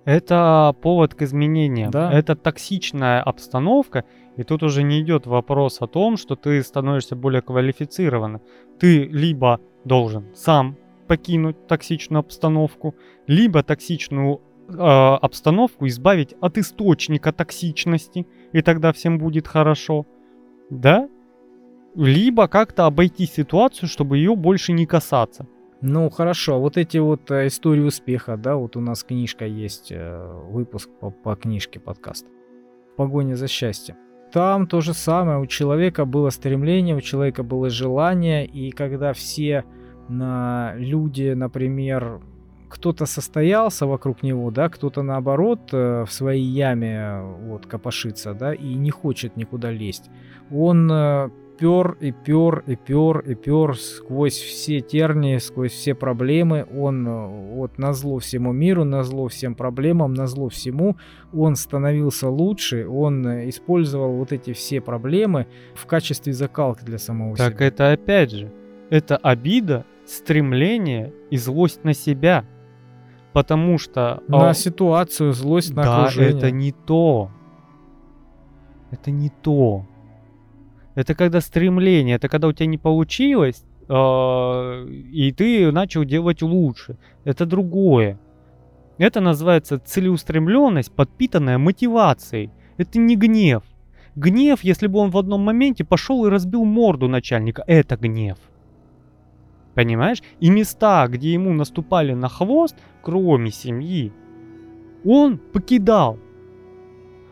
[0.06, 1.92] Это повод к изменениям.
[1.92, 2.12] Да.
[2.12, 4.04] Это токсичная обстановка,
[4.36, 8.42] и тут уже не идет вопрос о том, что ты становишься более квалифицированным.
[8.80, 10.78] Ты либо должен сам
[11.08, 12.96] покинуть токсичную обстановку,
[13.28, 20.06] либо токсичную э, обстановку избавить от источника токсичности, и тогда всем будет хорошо.
[20.70, 21.08] Да?
[21.96, 25.48] Либо как-то обойти ситуацию, чтобы ее больше не касаться.
[25.86, 30.42] Ну хорошо, вот эти вот э, истории успеха, да, вот у нас книжка есть, э,
[30.50, 32.26] выпуск по, по книжке подкаст.
[32.96, 33.98] Погоня за счастьем.
[34.32, 39.66] Там то же самое, у человека было стремление, у человека было желание, и когда все
[40.08, 42.22] на люди, например,
[42.70, 48.76] кто-то состоялся вокруг него, да, кто-то наоборот э, в своей яме вот копошится, да, и
[48.76, 50.10] не хочет никуда лезть.
[50.50, 50.90] Он
[51.58, 56.68] пер и пер и пер и пер сквозь все тернии, сквозь все проблемы.
[56.76, 60.98] Он э, вот на зло всему миру, на зло всем проблемам, на зло всему,
[61.34, 67.36] он становился лучше, он э, использовал вот эти все проблемы в качестве закалки для самого
[67.36, 67.58] так себя.
[67.58, 68.52] Так это опять же,
[68.90, 72.46] это обида, стремление и злость на себя.
[73.32, 74.22] Потому что...
[74.28, 76.38] На а, ситуацию, злость на да, окружение.
[76.38, 77.32] это не то.
[78.92, 79.88] Это не то.
[80.96, 86.98] Это когда стремление, это когда у тебя не получилось, э, и ты начал делать лучше.
[87.24, 88.20] Это другое.
[88.98, 92.52] Это называется целеустремленность, подпитанная мотивацией.
[92.78, 93.64] Это не гнев.
[94.16, 98.38] Гнев, если бы он в одном моменте пошел и разбил морду начальника, это гнев.
[99.74, 100.22] Понимаешь?
[100.40, 104.12] И места, где ему наступали на хвост, кроме семьи,
[105.04, 106.20] он покидал.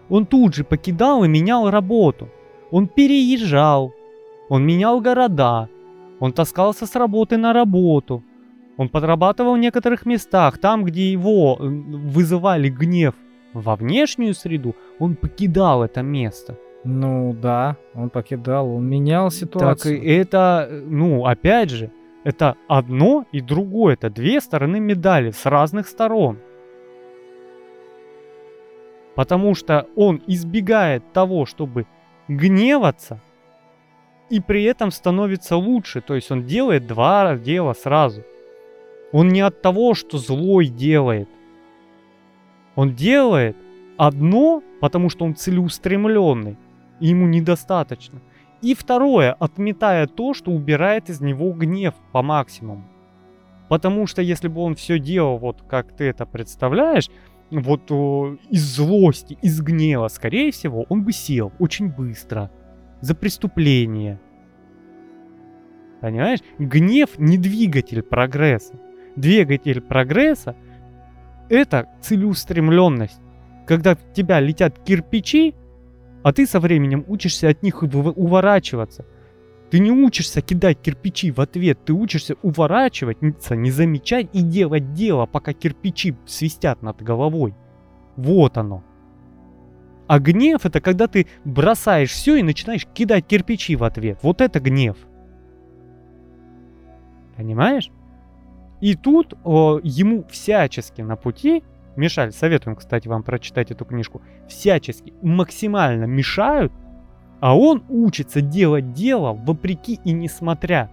[0.10, 2.30] Он тут же покидал и менял работу.
[2.72, 3.94] Он переезжал,
[4.50, 5.70] он менял города,
[6.20, 8.24] он таскался с работы на работу,
[8.78, 13.14] он подрабатывал в некоторых местах, там, где его э, вызывали гнев
[13.54, 16.58] во внешнюю среду, он покидал это место.
[16.84, 20.00] Ну да, он покидал, он менял ситуацию.
[20.00, 21.92] Так это, ну, опять же,
[22.24, 26.40] это одно и другое, это две стороны медали с разных сторон.
[29.16, 31.86] Потому что он избегает того, чтобы
[32.36, 33.20] гневаться
[34.30, 36.02] и при этом становится лучше.
[36.02, 38.24] То есть он делает два дела сразу.
[39.12, 41.30] Он не от того, что злой делает.
[42.76, 43.58] Он делает
[43.98, 46.58] одно, потому что он целеустремленный,
[47.02, 48.22] и ему недостаточно.
[48.62, 52.86] И второе, отметая то, что убирает из него гнев по максимуму.
[53.68, 57.10] Потому что если бы он все делал вот как ты это представляешь,
[57.52, 57.92] вот
[58.50, 62.50] из злости, из гнева, скорее всего, он бы сел очень быстро
[63.02, 64.20] за преступление.
[66.00, 66.40] Понимаешь?
[66.58, 68.74] Гнев не двигатель прогресса.
[69.16, 70.56] Двигатель прогресса
[71.50, 73.20] это целеустремленность.
[73.68, 75.54] Когда в тебя летят кирпичи,
[76.24, 79.06] а ты со временем учишься от них уворачиваться.
[79.72, 85.26] Ты не учишься кидать кирпичи в ответ, ты учишься уворачиваться, не замечать и делать дело,
[85.26, 87.56] пока кирпичи свистят над головой.
[88.18, 88.84] Вот оно.
[90.08, 94.20] А гнев это когда ты бросаешь все и начинаешь кидать кирпичи в ответ.
[94.24, 94.98] Вот это гнев.
[97.38, 97.90] Понимаешь?
[98.82, 101.64] И тут о, ему всячески на пути,
[101.96, 106.74] Мишаль, советуем, кстати, вам прочитать эту книжку, всячески максимально мешают
[107.42, 110.90] а он учится делать дело вопреки и несмотря.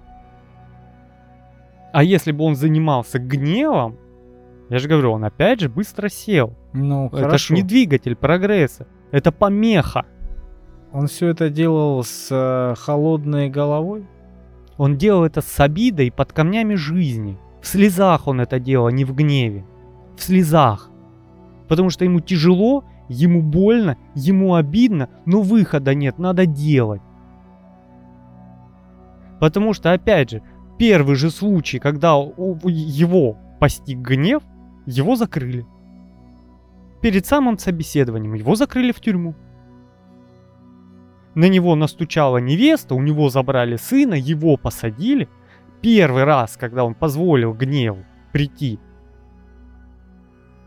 [1.93, 3.99] А если бы он занимался гневом,
[4.71, 6.55] я же говорю, он опять же быстро сел.
[6.73, 7.55] Ну, это хорошо.
[7.55, 10.07] не двигатель прогресса, это помеха.
[10.93, 14.07] Он все это делал с э, холодной головой?
[14.79, 17.39] Он делал это с обидой под камнями жизни.
[17.61, 19.67] В слезах он это делал, не в гневе.
[20.17, 20.91] В слезах.
[21.69, 27.03] Потому что ему тяжело, Ему больно, ему обидно, но выхода нет, надо делать.
[29.41, 30.43] Потому что, опять же,
[30.79, 34.43] первый же случай, когда его постиг гнев,
[34.87, 35.67] его закрыли.
[37.01, 39.35] Перед самым собеседованием его закрыли в тюрьму.
[41.35, 45.29] на него настучала невеста, у него забрали сына, его посадили.
[45.81, 48.81] Первый раз, когда он позволил гневу прийти,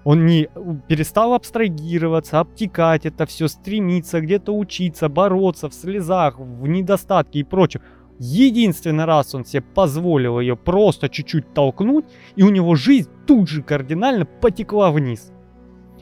[0.03, 0.49] он не
[0.87, 7.81] перестал абстрагироваться, обтекать это все, стремиться где-то учиться, бороться в слезах, в недостатке и прочем.
[8.19, 13.63] Единственный раз он себе позволил ее просто чуть-чуть толкнуть, и у него жизнь тут же
[13.63, 15.31] кардинально потекла вниз.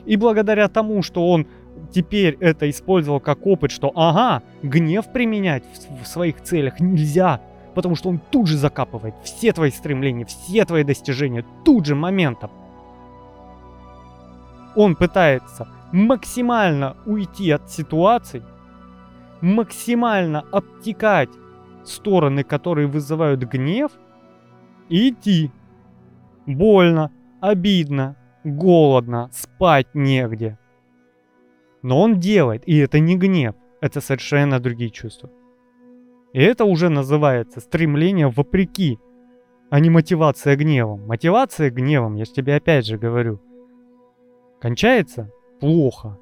[0.04, 1.46] И благодаря тому, что он
[1.92, 7.40] теперь это использовал как опыт, что ага, гнев применять в, в своих целях нельзя,
[7.74, 12.50] потому что он тут же закапывает все твои стремления, все твои достижения, тут же моментом.
[14.76, 18.42] Он пытается максимально уйти от ситуации,
[19.40, 21.30] максимально обтекать
[21.84, 23.92] стороны, которые вызывают гнев,
[24.88, 25.50] и идти.
[26.46, 27.10] Больно,
[27.40, 30.58] обидно, голодно, спать негде.
[31.82, 35.30] Но он делает, и это не гнев, это совершенно другие чувства.
[36.32, 38.98] И это уже называется стремление вопреки,
[39.70, 41.06] а не мотивация гневом.
[41.06, 43.40] Мотивация гневом, я же тебе опять же говорю,
[44.60, 46.18] кончается плохо.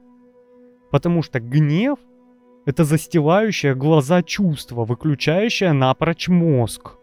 [0.90, 1.98] Потому что гнев–
[2.66, 6.96] это застилающее глаза чувство, выключающее напрочь мозг.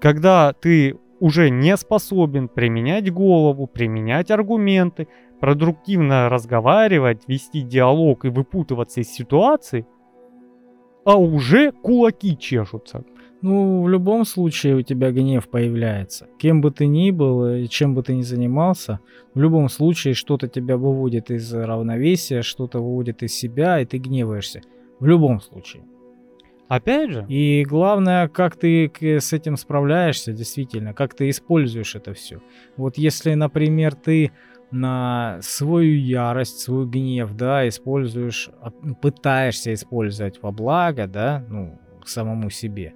[0.00, 5.08] Когда ты уже не способен применять голову, применять аргументы,
[5.40, 9.86] продуктивно разговаривать, вести диалог и выпутываться из ситуации,
[11.04, 13.04] а уже кулаки чешутся.
[13.42, 16.26] Ну, в любом случае у тебя гнев появляется.
[16.38, 19.00] Кем бы ты ни был и чем бы ты ни занимался,
[19.34, 24.62] в любом случае что-то тебя выводит из равновесия, что-то выводит из себя, и ты гневаешься.
[24.98, 25.84] В любом случае.
[26.68, 27.26] Опять же.
[27.28, 32.40] И главное, как ты с этим справляешься, действительно, как ты используешь это все.
[32.76, 34.32] Вот если, например, ты
[34.72, 42.50] на свою ярость, свой гнев, да, используешь, а, пытаешься использовать во благо, да, ну, самому
[42.50, 42.94] себе,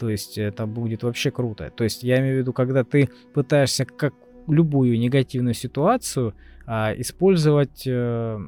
[0.00, 1.70] то есть это будет вообще круто.
[1.76, 4.14] То есть я имею в виду, когда ты пытаешься как
[4.48, 6.34] любую негативную ситуацию
[6.66, 8.38] а, использовать э,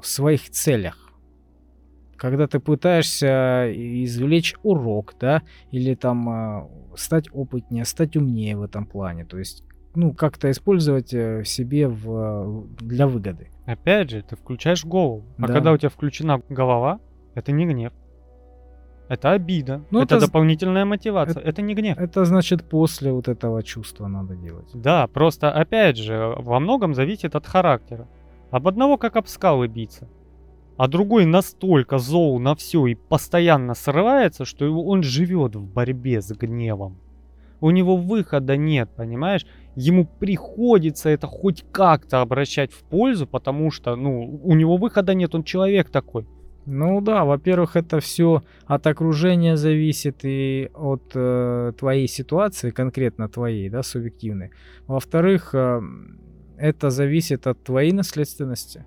[0.00, 1.12] в своих целях.
[2.16, 5.42] Когда ты пытаешься извлечь урок, да,
[5.72, 9.24] или там э, стать опытнее, стать умнее в этом плане.
[9.24, 9.64] То есть
[9.96, 13.48] ну, как-то использовать э, в себе в, для выгоды.
[13.66, 15.24] Опять же, ты включаешь голову.
[15.38, 15.54] А да.
[15.54, 17.00] когда у тебя включена голова,
[17.34, 17.92] это не гнев.
[19.12, 19.82] Это обида.
[19.90, 21.42] Ну, это, это дополнительная мотивация.
[21.42, 21.98] Это, это не гнев.
[21.98, 24.70] Это значит после вот этого чувства надо делать.
[24.72, 28.08] Да, просто опять же, во многом зависит от характера.
[28.50, 30.08] Об одного как об скалы биться.
[30.78, 36.32] А другой настолько зол на все и постоянно срывается, что он живет в борьбе с
[36.32, 36.96] гневом.
[37.60, 39.44] У него выхода нет, понимаешь?
[39.76, 45.34] Ему приходится это хоть как-то обращать в пользу, потому что, ну, у него выхода нет,
[45.34, 46.26] он человек такой.
[46.66, 53.68] Ну да, во-первых, это все от окружения зависит и от э, твоей ситуации, конкретно твоей,
[53.68, 54.50] да, субъективной.
[54.86, 55.80] Во-вторых, э,
[56.58, 58.84] это зависит от твоей наследственности.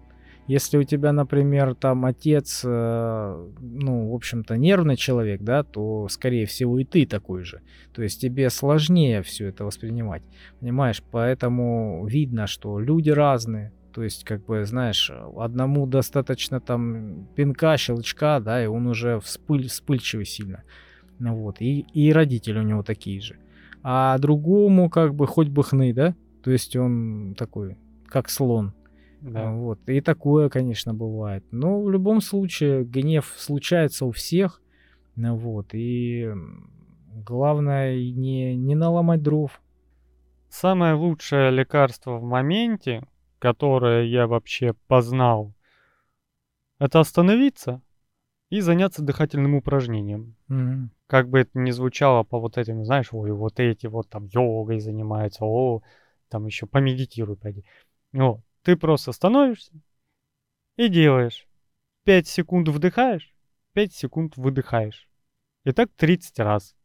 [0.47, 6.45] Если у тебя, например, там отец, э, ну, в общем-то, нервный человек, да, то, скорее
[6.45, 7.61] всего, и ты такой же.
[7.93, 10.21] То есть тебе сложнее все это воспринимать,
[10.61, 11.03] понимаешь?
[11.11, 18.41] Поэтому видно, что люди разные, то есть, как бы, знаешь, одному достаточно там пинка, щелчка,
[18.41, 20.63] да, и он уже вспыль, вспыльчивый сильно.
[21.17, 23.37] Ну вот, и, и родители у него такие же.
[23.83, 26.13] А другому, как бы, хоть бы хны, да?
[26.43, 27.77] То есть он такой,
[28.07, 28.73] как слон.
[29.21, 29.49] Да.
[29.53, 29.79] Вот.
[29.87, 31.45] И такое, конечно, бывает.
[31.51, 34.61] Но в любом случае гнев случается у всех.
[35.15, 35.67] Ну вот.
[35.71, 36.29] И
[37.25, 39.61] главное не, не наломать дров.
[40.49, 43.07] Самое лучшее лекарство в моменте
[43.45, 45.53] которое я вообще познал,
[46.79, 47.79] это остановиться
[48.49, 50.35] и заняться дыхательным упражнением.
[50.49, 50.87] Mm-hmm.
[51.05, 54.79] Как бы это ни звучало по вот этим, знаешь, ой, вот эти вот там йогой
[54.79, 55.83] занимаются, о,
[56.27, 57.63] там еще помедитируй, пойди.
[58.13, 58.41] Вот.
[58.63, 59.73] Ты просто становишься
[60.75, 61.47] и делаешь.
[62.05, 63.31] 5 секунд вдыхаешь,
[63.73, 65.07] 5 секунд выдыхаешь.
[65.65, 66.75] И так 30 раз.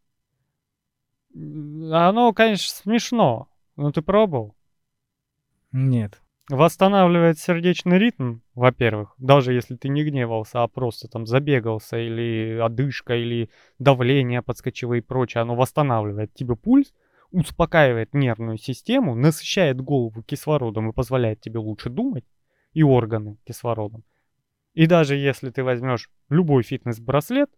[1.32, 4.54] Оно, конечно, смешно, но ты пробовал?
[5.72, 6.20] Нет.
[6.50, 13.14] Восстанавливает сердечный ритм, во-первых, даже если ты не гневался, а просто там забегался, или одышка,
[13.14, 16.92] или давление подскочило и прочее, оно восстанавливает тебе пульс,
[17.30, 22.24] успокаивает нервную систему, насыщает голову кислородом и позволяет тебе лучше думать,
[22.72, 24.02] и органы кислородом.
[24.74, 27.50] И даже если ты возьмешь любой фитнес-браслет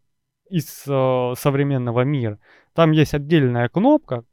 [0.50, 2.38] из э, современного мира,
[2.74, 4.26] там есть отдельная кнопка,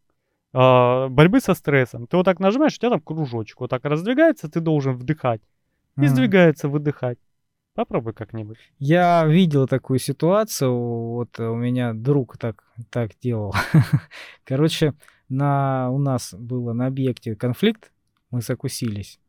[0.54, 2.08] э, борьбы со стрессом.
[2.08, 5.42] Ты вот так нажимаешь, у тебя там кружочек вот так раздвигается, ты должен вдыхать.
[5.98, 7.18] И сдвигается, выдыхать.
[7.76, 8.58] Попробуй как-нибудь.
[8.78, 13.54] Я видел такую ситуацию, вот у меня друг так, так делал.
[14.44, 14.94] Короче,
[15.30, 17.92] на, у нас было на объекте конфликт,
[18.32, 19.20] мы закусились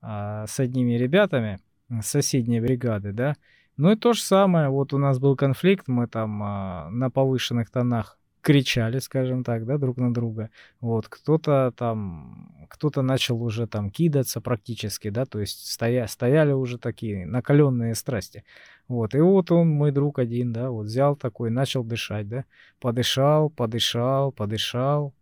[0.00, 3.36] а, с одними ребятами с соседней бригады, да.
[3.76, 7.70] Ну и то же самое, вот у нас был конфликт, мы там а, на повышенных
[7.70, 10.50] тонах кричали, скажем так, да, друг на друга.
[10.80, 16.78] Вот, кто-то там, кто-то начал уже там кидаться практически, да, то есть стоя, стояли уже
[16.78, 18.44] такие накаленные страсти.
[18.88, 22.44] Вот, и вот он, мой друг один, да, вот взял такой, начал дышать, да,
[22.80, 25.14] подышал, подышал, подышал,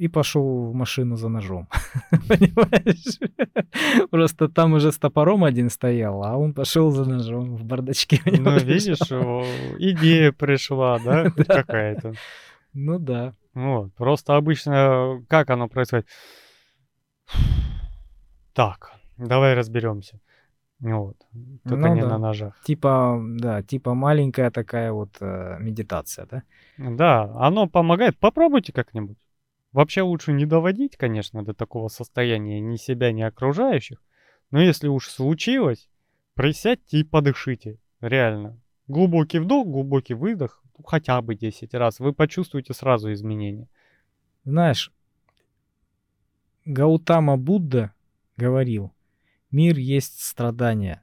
[0.00, 1.68] и пошел в машину за ножом.
[2.28, 3.18] Понимаешь?
[4.10, 8.18] Просто там уже с топором один стоял, а он пошел за ножом в бардачке.
[8.24, 8.98] Ну, видишь,
[9.78, 12.14] идея пришла, да, какая-то.
[12.72, 13.34] Ну да.
[13.52, 16.06] Вот, просто обычно как оно происходит?
[18.54, 20.18] Так, давай разберемся.
[20.78, 21.16] Вот.
[21.64, 22.08] Только ну, не да.
[22.08, 22.58] на ножах.
[22.64, 26.42] Типа, да, типа маленькая такая вот э, медитация, да?
[26.78, 28.18] Да, оно помогает.
[28.18, 29.18] Попробуйте как-нибудь.
[29.72, 34.02] Вообще лучше не доводить, конечно, до такого состояния ни себя, ни окружающих.
[34.50, 35.88] Но если уж случилось,
[36.34, 37.78] присядьте и подышите.
[38.00, 38.60] Реально.
[38.88, 42.00] Глубокий вдох, глубокий выдох, хотя бы 10 раз.
[42.00, 43.68] Вы почувствуете сразу изменения.
[44.44, 44.92] Знаешь,
[46.64, 47.94] Гаутама Будда
[48.36, 48.92] говорил,
[49.50, 51.02] мир есть страдания.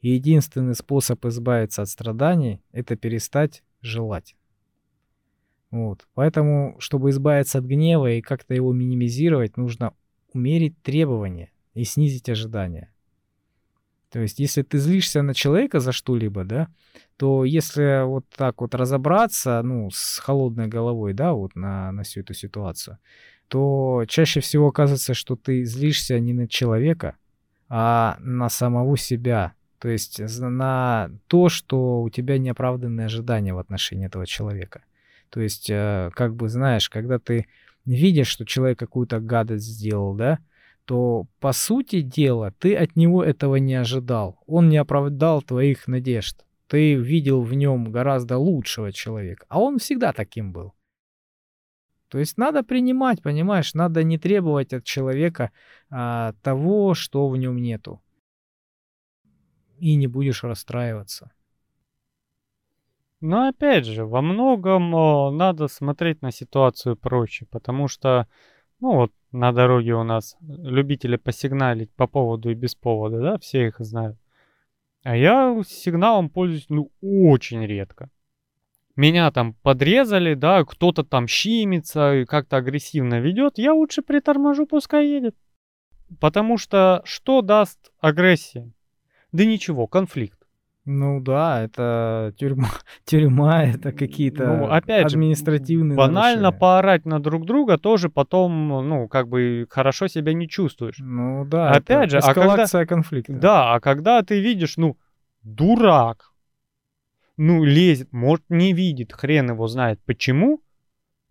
[0.00, 4.36] И единственный способ избавиться от страданий– это перестать желать.
[5.74, 6.06] Вот.
[6.14, 9.92] Поэтому, чтобы избавиться от гнева и как-то его минимизировать, нужно
[10.32, 12.92] умерить требования и снизить ожидания.
[14.08, 16.68] То есть, если ты злишься на человека за что-либо, да,
[17.16, 22.20] то если вот так вот разобраться, ну, с холодной головой, да, вот на, на всю
[22.20, 22.98] эту ситуацию,
[23.48, 27.16] то чаще всего оказывается, что ты злишься не на человека,
[27.68, 29.54] а на самого себя.
[29.80, 34.84] То есть на то, что у тебя неоправданные ожидания в отношении этого человека.
[35.30, 37.46] То есть, э, как бы, знаешь, когда ты
[37.84, 40.38] видишь, что человек какую-то гадость сделал, да,
[40.84, 44.40] то, по сути дела, ты от него этого не ожидал.
[44.46, 46.44] Он не оправдал твоих надежд.
[46.66, 50.74] Ты видел в нем гораздо лучшего человека, а он всегда таким был.
[52.08, 55.50] То есть надо принимать, понимаешь, надо не требовать от человека
[55.90, 58.00] а, того, что в нем нету.
[59.78, 61.32] И не будешь расстраиваться.
[63.26, 64.90] Но опять же, во многом
[65.38, 68.28] надо смотреть на ситуацию проще, потому что,
[68.80, 73.68] ну вот, на дороге у нас любители посигналить по поводу и без повода, да, все
[73.68, 74.18] их знают.
[75.04, 78.10] А я сигналом пользуюсь, ну, очень редко.
[78.94, 85.08] Меня там подрезали, да, кто-то там щимится и как-то агрессивно ведет, я лучше приторможу, пускай
[85.08, 85.34] едет.
[86.20, 88.70] Потому что что даст агрессия?
[89.32, 90.33] Да ничего, конфликт.
[90.86, 92.68] Ну да, это тюрьма,
[93.04, 95.94] тюрьма это какие-то ну, опять административные.
[95.94, 96.60] Же, банально нарушения.
[96.60, 100.96] поорать на друг друга тоже потом, ну, как бы хорошо себя не чувствуешь.
[100.98, 101.70] Ну да.
[101.70, 103.32] Опять же, эскалация а когда, конфликта.
[103.32, 104.98] Да, а когда ты видишь, ну,
[105.42, 106.32] дурак,
[107.38, 110.60] ну, лезет, может, не видит, хрен его знает почему,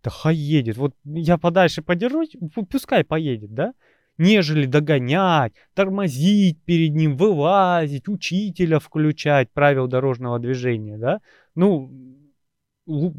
[0.03, 0.77] да едет.
[0.77, 2.35] Вот я подальше подержусь,
[2.69, 3.73] пускай поедет, да?
[4.17, 11.21] Нежели догонять, тормозить перед ним, вылазить, учителя включать, правил дорожного движения, да,
[11.55, 11.91] ну,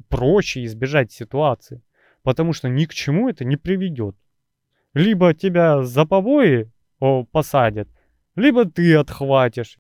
[0.09, 1.83] проще избежать ситуации,
[2.23, 4.17] потому что ни к чему это не приведет.
[4.95, 6.71] Либо тебя за побои
[7.01, 7.89] о, посадят,
[8.37, 9.79] либо ты отхватишь.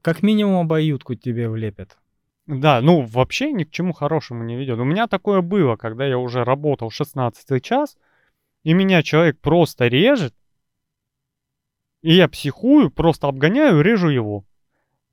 [0.00, 1.98] Как минимум обоюдку тебе влепят.
[2.46, 4.78] Да, ну вообще ни к чему хорошему не ведет.
[4.78, 7.98] У меня такое было, когда я уже работал 16 час,
[8.62, 10.34] и меня человек просто режет,
[12.02, 14.44] и я психую, просто обгоняю, режу его.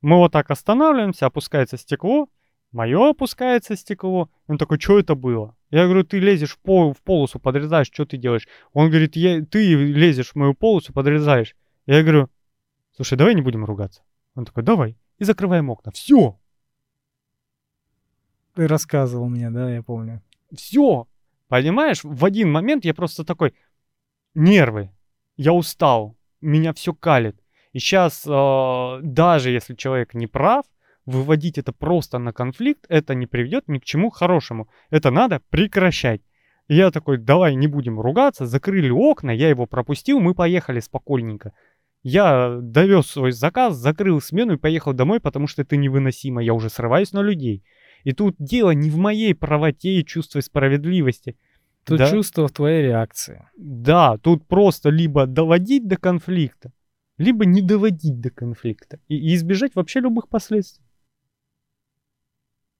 [0.01, 2.29] Мы вот так останавливаемся, опускается стекло,
[2.71, 4.29] мое опускается стекло.
[4.47, 5.55] Он такой, что это было?
[5.71, 8.47] Я говорю, ты лезешь в, пол, в полосу, подрезаешь, что ты делаешь?
[8.73, 11.55] Он говорит, я, ты лезешь в мою полосу, подрезаешь.
[11.85, 12.29] Я говорю,
[12.95, 14.03] слушай, давай не будем ругаться.
[14.35, 14.97] Он такой, давай.
[15.17, 15.91] И закрываем окна.
[15.91, 16.37] Все.
[18.53, 20.21] Ты рассказывал мне, да, я помню.
[20.55, 21.07] Все.
[21.47, 23.53] Понимаешь, в один момент я просто такой,
[24.33, 24.91] нервы,
[25.37, 27.37] я устал, меня все калит.
[27.73, 30.65] И сейчас, э, даже если человек не прав,
[31.05, 34.69] выводить это просто на конфликт, это не приведет ни к чему хорошему.
[34.89, 36.21] Это надо прекращать.
[36.67, 41.53] И я такой, давай не будем ругаться, закрыли окна, я его пропустил, мы поехали спокойненько.
[42.01, 46.69] Я довез свой заказ, закрыл смену и поехал домой, потому что это невыносимо, я уже
[46.69, 47.63] срываюсь на людей.
[48.05, 51.35] И тут дело не в моей правоте и чувстве справедливости.
[51.83, 52.09] Тут да?
[52.09, 53.47] чувство в твоей реакции.
[53.57, 56.71] Да, тут просто либо доводить до конфликта,
[57.17, 60.84] либо не доводить до конфликта и, и избежать вообще любых последствий.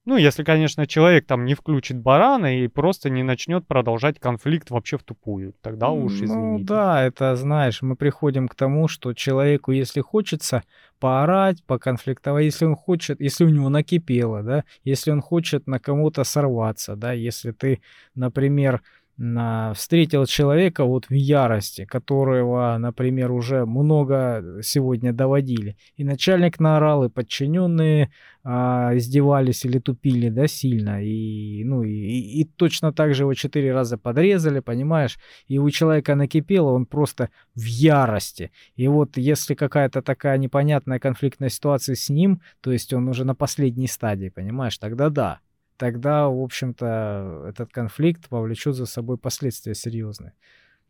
[0.06, 5.00] Ну, если, конечно, человек там не включит барана и просто не начнет продолжать конфликт вообще
[5.00, 5.54] в тупую.
[5.62, 6.36] Тогда уж извините.
[6.36, 10.62] Ну да, это, знаешь, мы приходим к тому, что человеку, если хочется
[11.00, 16.24] поорать, поконфликтовать, если он хочет, если у него накипело, да, если он хочет на кому-то
[16.24, 17.82] сорваться, да, если ты,
[18.14, 18.82] например, на,
[19.18, 25.78] встретил человека вот в ярости, которого, например, уже много сегодня доводили.
[25.96, 28.12] И начальник наорал, и подчиненные
[28.44, 31.02] а, издевались или тупили, да, сильно.
[31.02, 35.18] И, ну, и, и, точно так же его четыре раза подрезали, понимаешь?
[35.48, 38.52] И у человека накипело, он просто в ярости.
[38.76, 43.34] И вот если какая-то такая непонятная конфликтная ситуация с ним, то есть он уже на
[43.34, 45.40] последней стадии, понимаешь, тогда да
[45.78, 50.34] тогда, в общем-то, этот конфликт повлечет за собой последствия серьезные.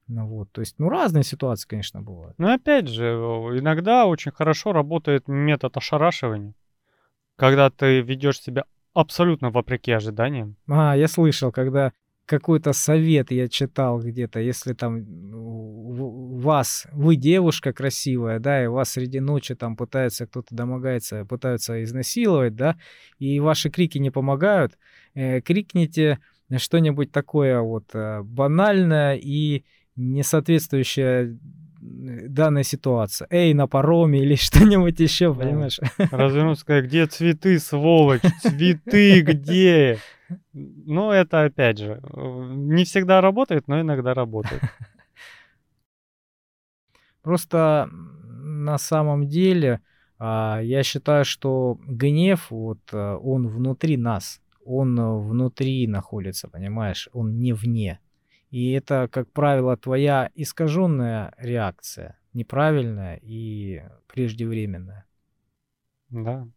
[0.08, 2.38] Ну вот, то есть, ну, разные ситуации, конечно, бывают.
[2.38, 6.54] Но опять же, иногда очень хорошо работает метод ошарашивания,
[7.36, 10.56] когда ты ведешь себя абсолютно вопреки ожиданиям.
[10.70, 11.92] А, я слышал, когда
[12.26, 15.06] какой-то совет я читал где-то, если там
[16.40, 22.56] вас, вы девушка красивая, да, и вас среди ночи там пытается кто-то домогается, пытаются изнасиловать,
[22.56, 22.78] да,
[23.20, 24.78] и ваши крики не помогают,
[25.14, 26.20] э, крикните
[26.58, 29.64] что-нибудь такое вот э, банальное и
[29.96, 31.38] не соответствующее
[31.82, 33.28] данной ситуации.
[33.30, 35.80] Эй, на пароме или что-нибудь еще, понимаешь?
[35.98, 38.22] Развернуться, сказать, где цветы, сволочь?
[38.42, 40.00] Цветы где?
[40.54, 44.62] Ну, это опять же, не всегда работает, но иногда работает.
[47.22, 49.82] Просто на самом деле
[50.20, 54.96] а, я считаю, что гнев, вот а, он внутри нас, он
[55.28, 58.00] внутри находится, понимаешь, он не вне.
[58.52, 65.06] И это, как правило, твоя искаженная реакция, неправильная и преждевременная.
[66.10, 66.48] Да.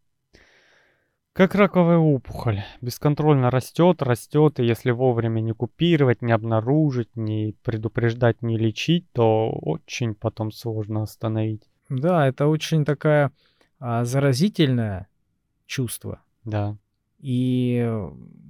[1.38, 2.64] Как раковая опухоль.
[2.80, 9.48] Бесконтрольно растет, растет, и если вовремя не купировать, не обнаружить, не предупреждать, не лечить, то
[9.52, 11.62] очень потом сложно остановить.
[11.88, 13.30] Да, это очень такая
[13.78, 15.06] а, заразительное
[15.66, 16.22] чувство.
[16.42, 16.76] Да.
[17.20, 17.88] И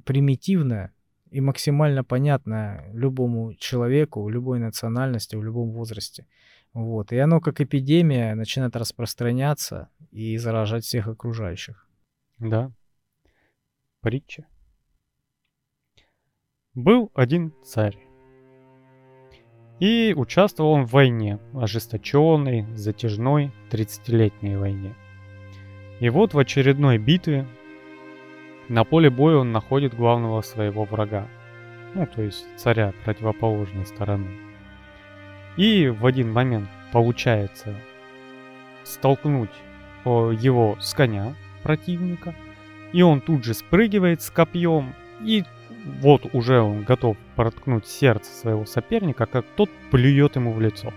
[0.06, 0.94] примитивное,
[1.30, 6.24] и максимально понятное любому человеку, любой национальности, в любом возрасте.
[6.72, 7.12] Вот.
[7.12, 11.84] И оно как эпидемия начинает распространяться и заражать всех окружающих.
[12.38, 12.72] Да.
[14.00, 14.46] Притча.
[16.72, 17.98] Был один царь.
[19.80, 24.94] И участвовал он в войне, ожесточенной, затяжной, 30-летней войне.
[25.98, 27.44] И вот в очередной битве
[28.68, 31.26] на поле боя он находит главного своего врага.
[31.94, 34.30] Ну, то есть царя противоположной стороны.
[35.56, 37.74] И в один момент получается
[38.84, 39.50] столкнуть
[40.04, 41.34] его с коня
[41.64, 42.32] противника–
[42.92, 45.44] и он тут же спрыгивает с копьем, и
[46.00, 50.92] вот уже он готов проткнуть сердце своего соперника, как тот плюет ему в лицо.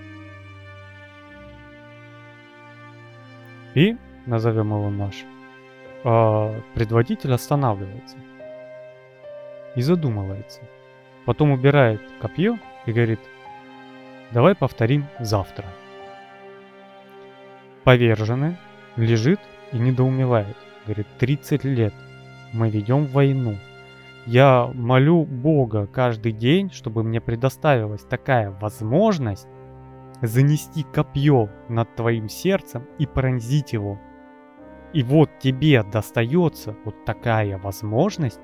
[3.74, 5.24] И, назовем его наш,
[6.04, 8.18] э, предводитель останавливается
[9.76, 10.62] и задумывается.
[11.26, 13.20] Потом убирает копье и говорит,
[14.32, 15.66] давай повторим завтра.
[17.84, 18.58] Поверженный
[18.98, 19.40] лежит
[19.72, 21.94] и недоумевает– Говорит, 30 лет
[22.54, 23.56] мы ведем войну.
[24.26, 29.48] Я молю Бога каждый день, чтобы мне предоставилась такая возможность
[30.22, 34.00] занести копье над твоим сердцем и пронзить его.
[34.94, 38.40] И вот тебе достается вот такая возможность,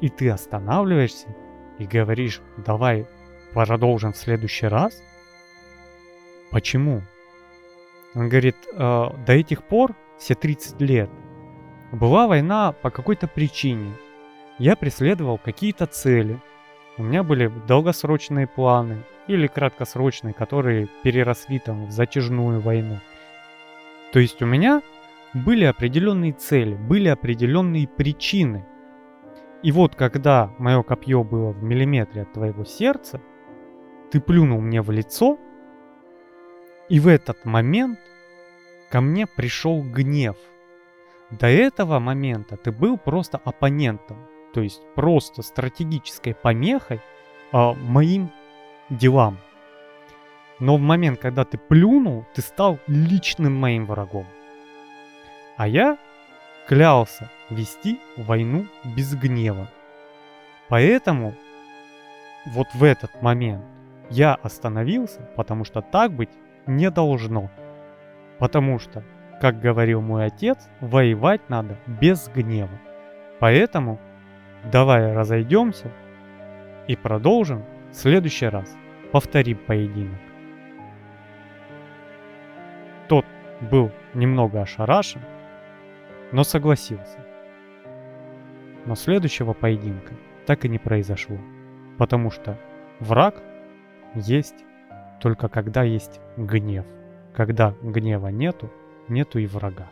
[0.00, 1.34] и ты останавливаешься
[1.78, 3.06] и говоришь, давай
[3.52, 5.02] продолжим в следующий раз.
[6.50, 7.02] Почему?
[8.14, 11.10] Он говорит, э, до этих пор, все 30 лет,
[11.92, 13.92] была война по какой-то причине.
[14.58, 16.40] Я преследовал какие-то цели.
[16.98, 22.98] У меня были долгосрочные планы или краткосрочные, которые переросли там в затяжную войну.
[24.12, 24.82] То есть у меня
[25.34, 28.66] были определенные цели, были определенные причины.
[29.62, 33.20] И вот когда мое копье было в миллиметре от твоего сердца,
[34.10, 35.38] ты плюнул мне в лицо,
[36.88, 37.98] и в этот момент
[38.90, 40.36] ко мне пришел гнев–
[41.30, 44.18] до этого момента ты был просто оппонентом,
[44.54, 47.00] то есть просто стратегической помехой
[47.52, 48.30] а, моим
[48.90, 49.38] делам.
[50.58, 54.26] Но в момент, когда ты плюнул, ты стал личным моим врагом.
[55.56, 55.98] А я
[56.66, 59.68] клялся вести войну без гнева.
[60.68, 61.34] Поэтому
[62.46, 63.64] вот в этот момент
[64.10, 66.30] я остановился, потому что так быть
[66.66, 67.50] не должно.
[68.38, 69.02] Потому что,
[69.40, 72.78] как говорил мой отец, воевать надо без гнева.
[73.38, 74.00] Поэтому
[74.64, 75.90] давай разойдемся
[76.86, 78.74] и продолжим в следующий раз.
[79.12, 80.18] Повторим поединок.
[83.08, 83.24] Тот
[83.70, 85.20] был немного ошарашен,
[86.32, 87.18] но согласился.
[88.84, 90.14] Но следующего поединка
[90.46, 91.38] так и не произошло,
[91.98, 92.58] потому что
[93.00, 93.42] враг
[94.14, 94.64] есть
[95.20, 96.84] только когда есть гнев.
[97.34, 98.70] Когда гнева нету,
[99.08, 99.90] нету и врага.